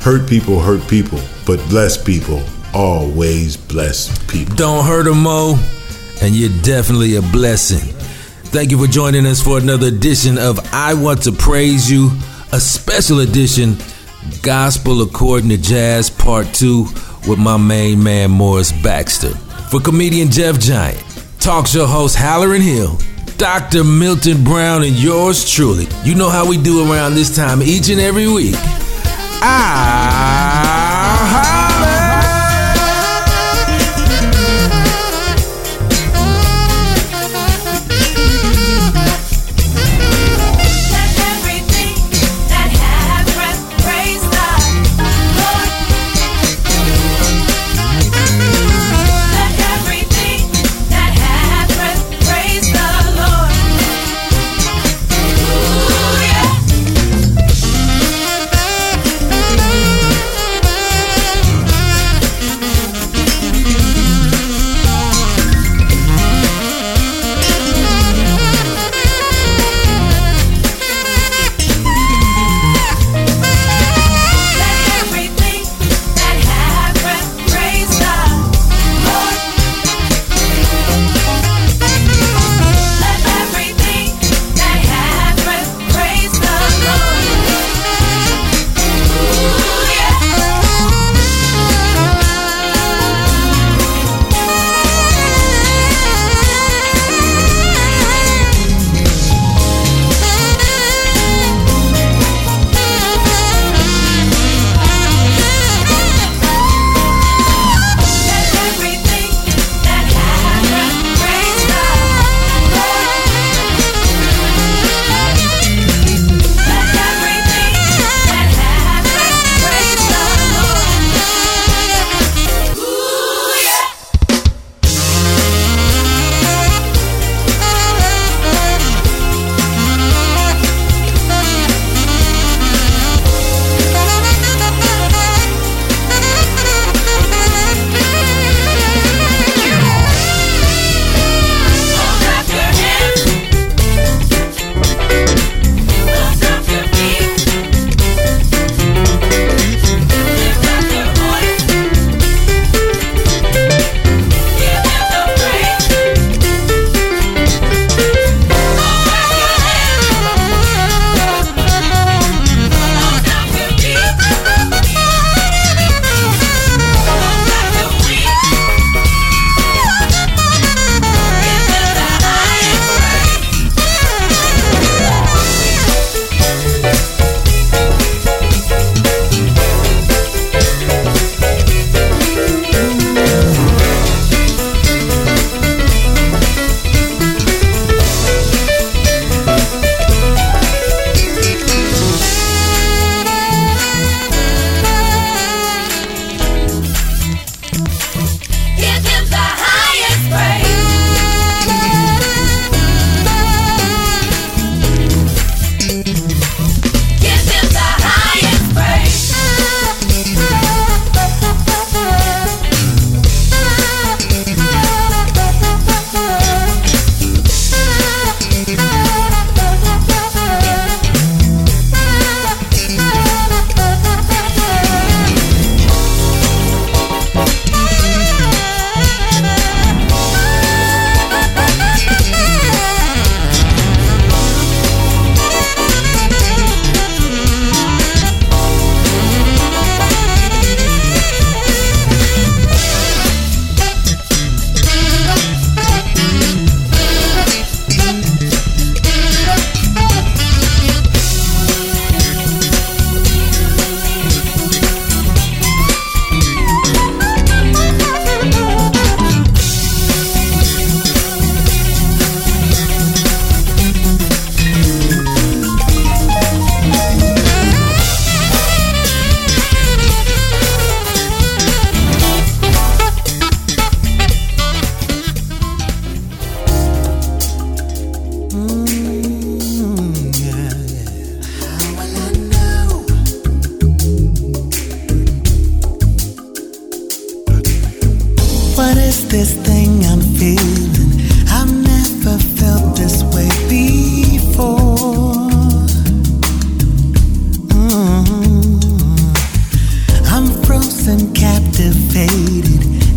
hurt 0.00 0.26
people 0.26 0.58
hurt 0.58 0.88
people, 0.88 1.20
but 1.44 1.58
bless 1.68 2.02
people 2.02 2.42
always 2.72 3.58
bless 3.58 4.18
people. 4.26 4.56
Don't 4.56 4.86
hurt 4.86 5.04
them, 5.04 5.24
Mo, 5.24 5.58
and 6.22 6.34
you're 6.34 6.62
definitely 6.62 7.16
a 7.16 7.22
blessing. 7.22 7.92
Thank 8.48 8.70
you 8.70 8.78
for 8.78 8.90
joining 8.90 9.26
us 9.26 9.42
for 9.42 9.58
another 9.58 9.88
edition 9.88 10.38
of 10.38 10.58
I 10.72 10.94
Want 10.94 11.24
to 11.24 11.32
Praise 11.32 11.90
You, 11.90 12.10
a 12.52 12.58
special 12.58 13.20
edition, 13.20 13.76
Gospel 14.42 15.02
According 15.02 15.50
to 15.50 15.58
Jazz 15.58 16.08
Part 16.08 16.46
2 16.54 16.86
with 17.28 17.38
my 17.38 17.58
main 17.58 18.02
man, 18.02 18.30
Morris 18.30 18.72
Baxter. 18.72 19.34
For 19.70 19.80
comedian 19.80 20.30
Jeff 20.30 20.58
Giant, 20.58 21.02
talk 21.40 21.66
show 21.66 21.84
host 21.84 22.16
Hallerin 22.16 22.62
Hill, 22.62 22.96
Dr. 23.36 23.82
Milton 23.84 24.44
Brown, 24.44 24.84
and 24.84 24.94
yours 24.94 25.50
truly. 25.50 25.86
You 26.04 26.14
know 26.14 26.30
how 26.30 26.46
we 26.48 26.56
do 26.56 26.90
around 26.90 27.14
this 27.14 27.34
time 27.34 27.62
each 27.62 27.88
and 27.88 28.00
every 28.00 28.28
week. 28.28 28.54
Ah, 29.46 30.54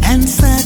and 0.09 0.23
say. 0.29 0.56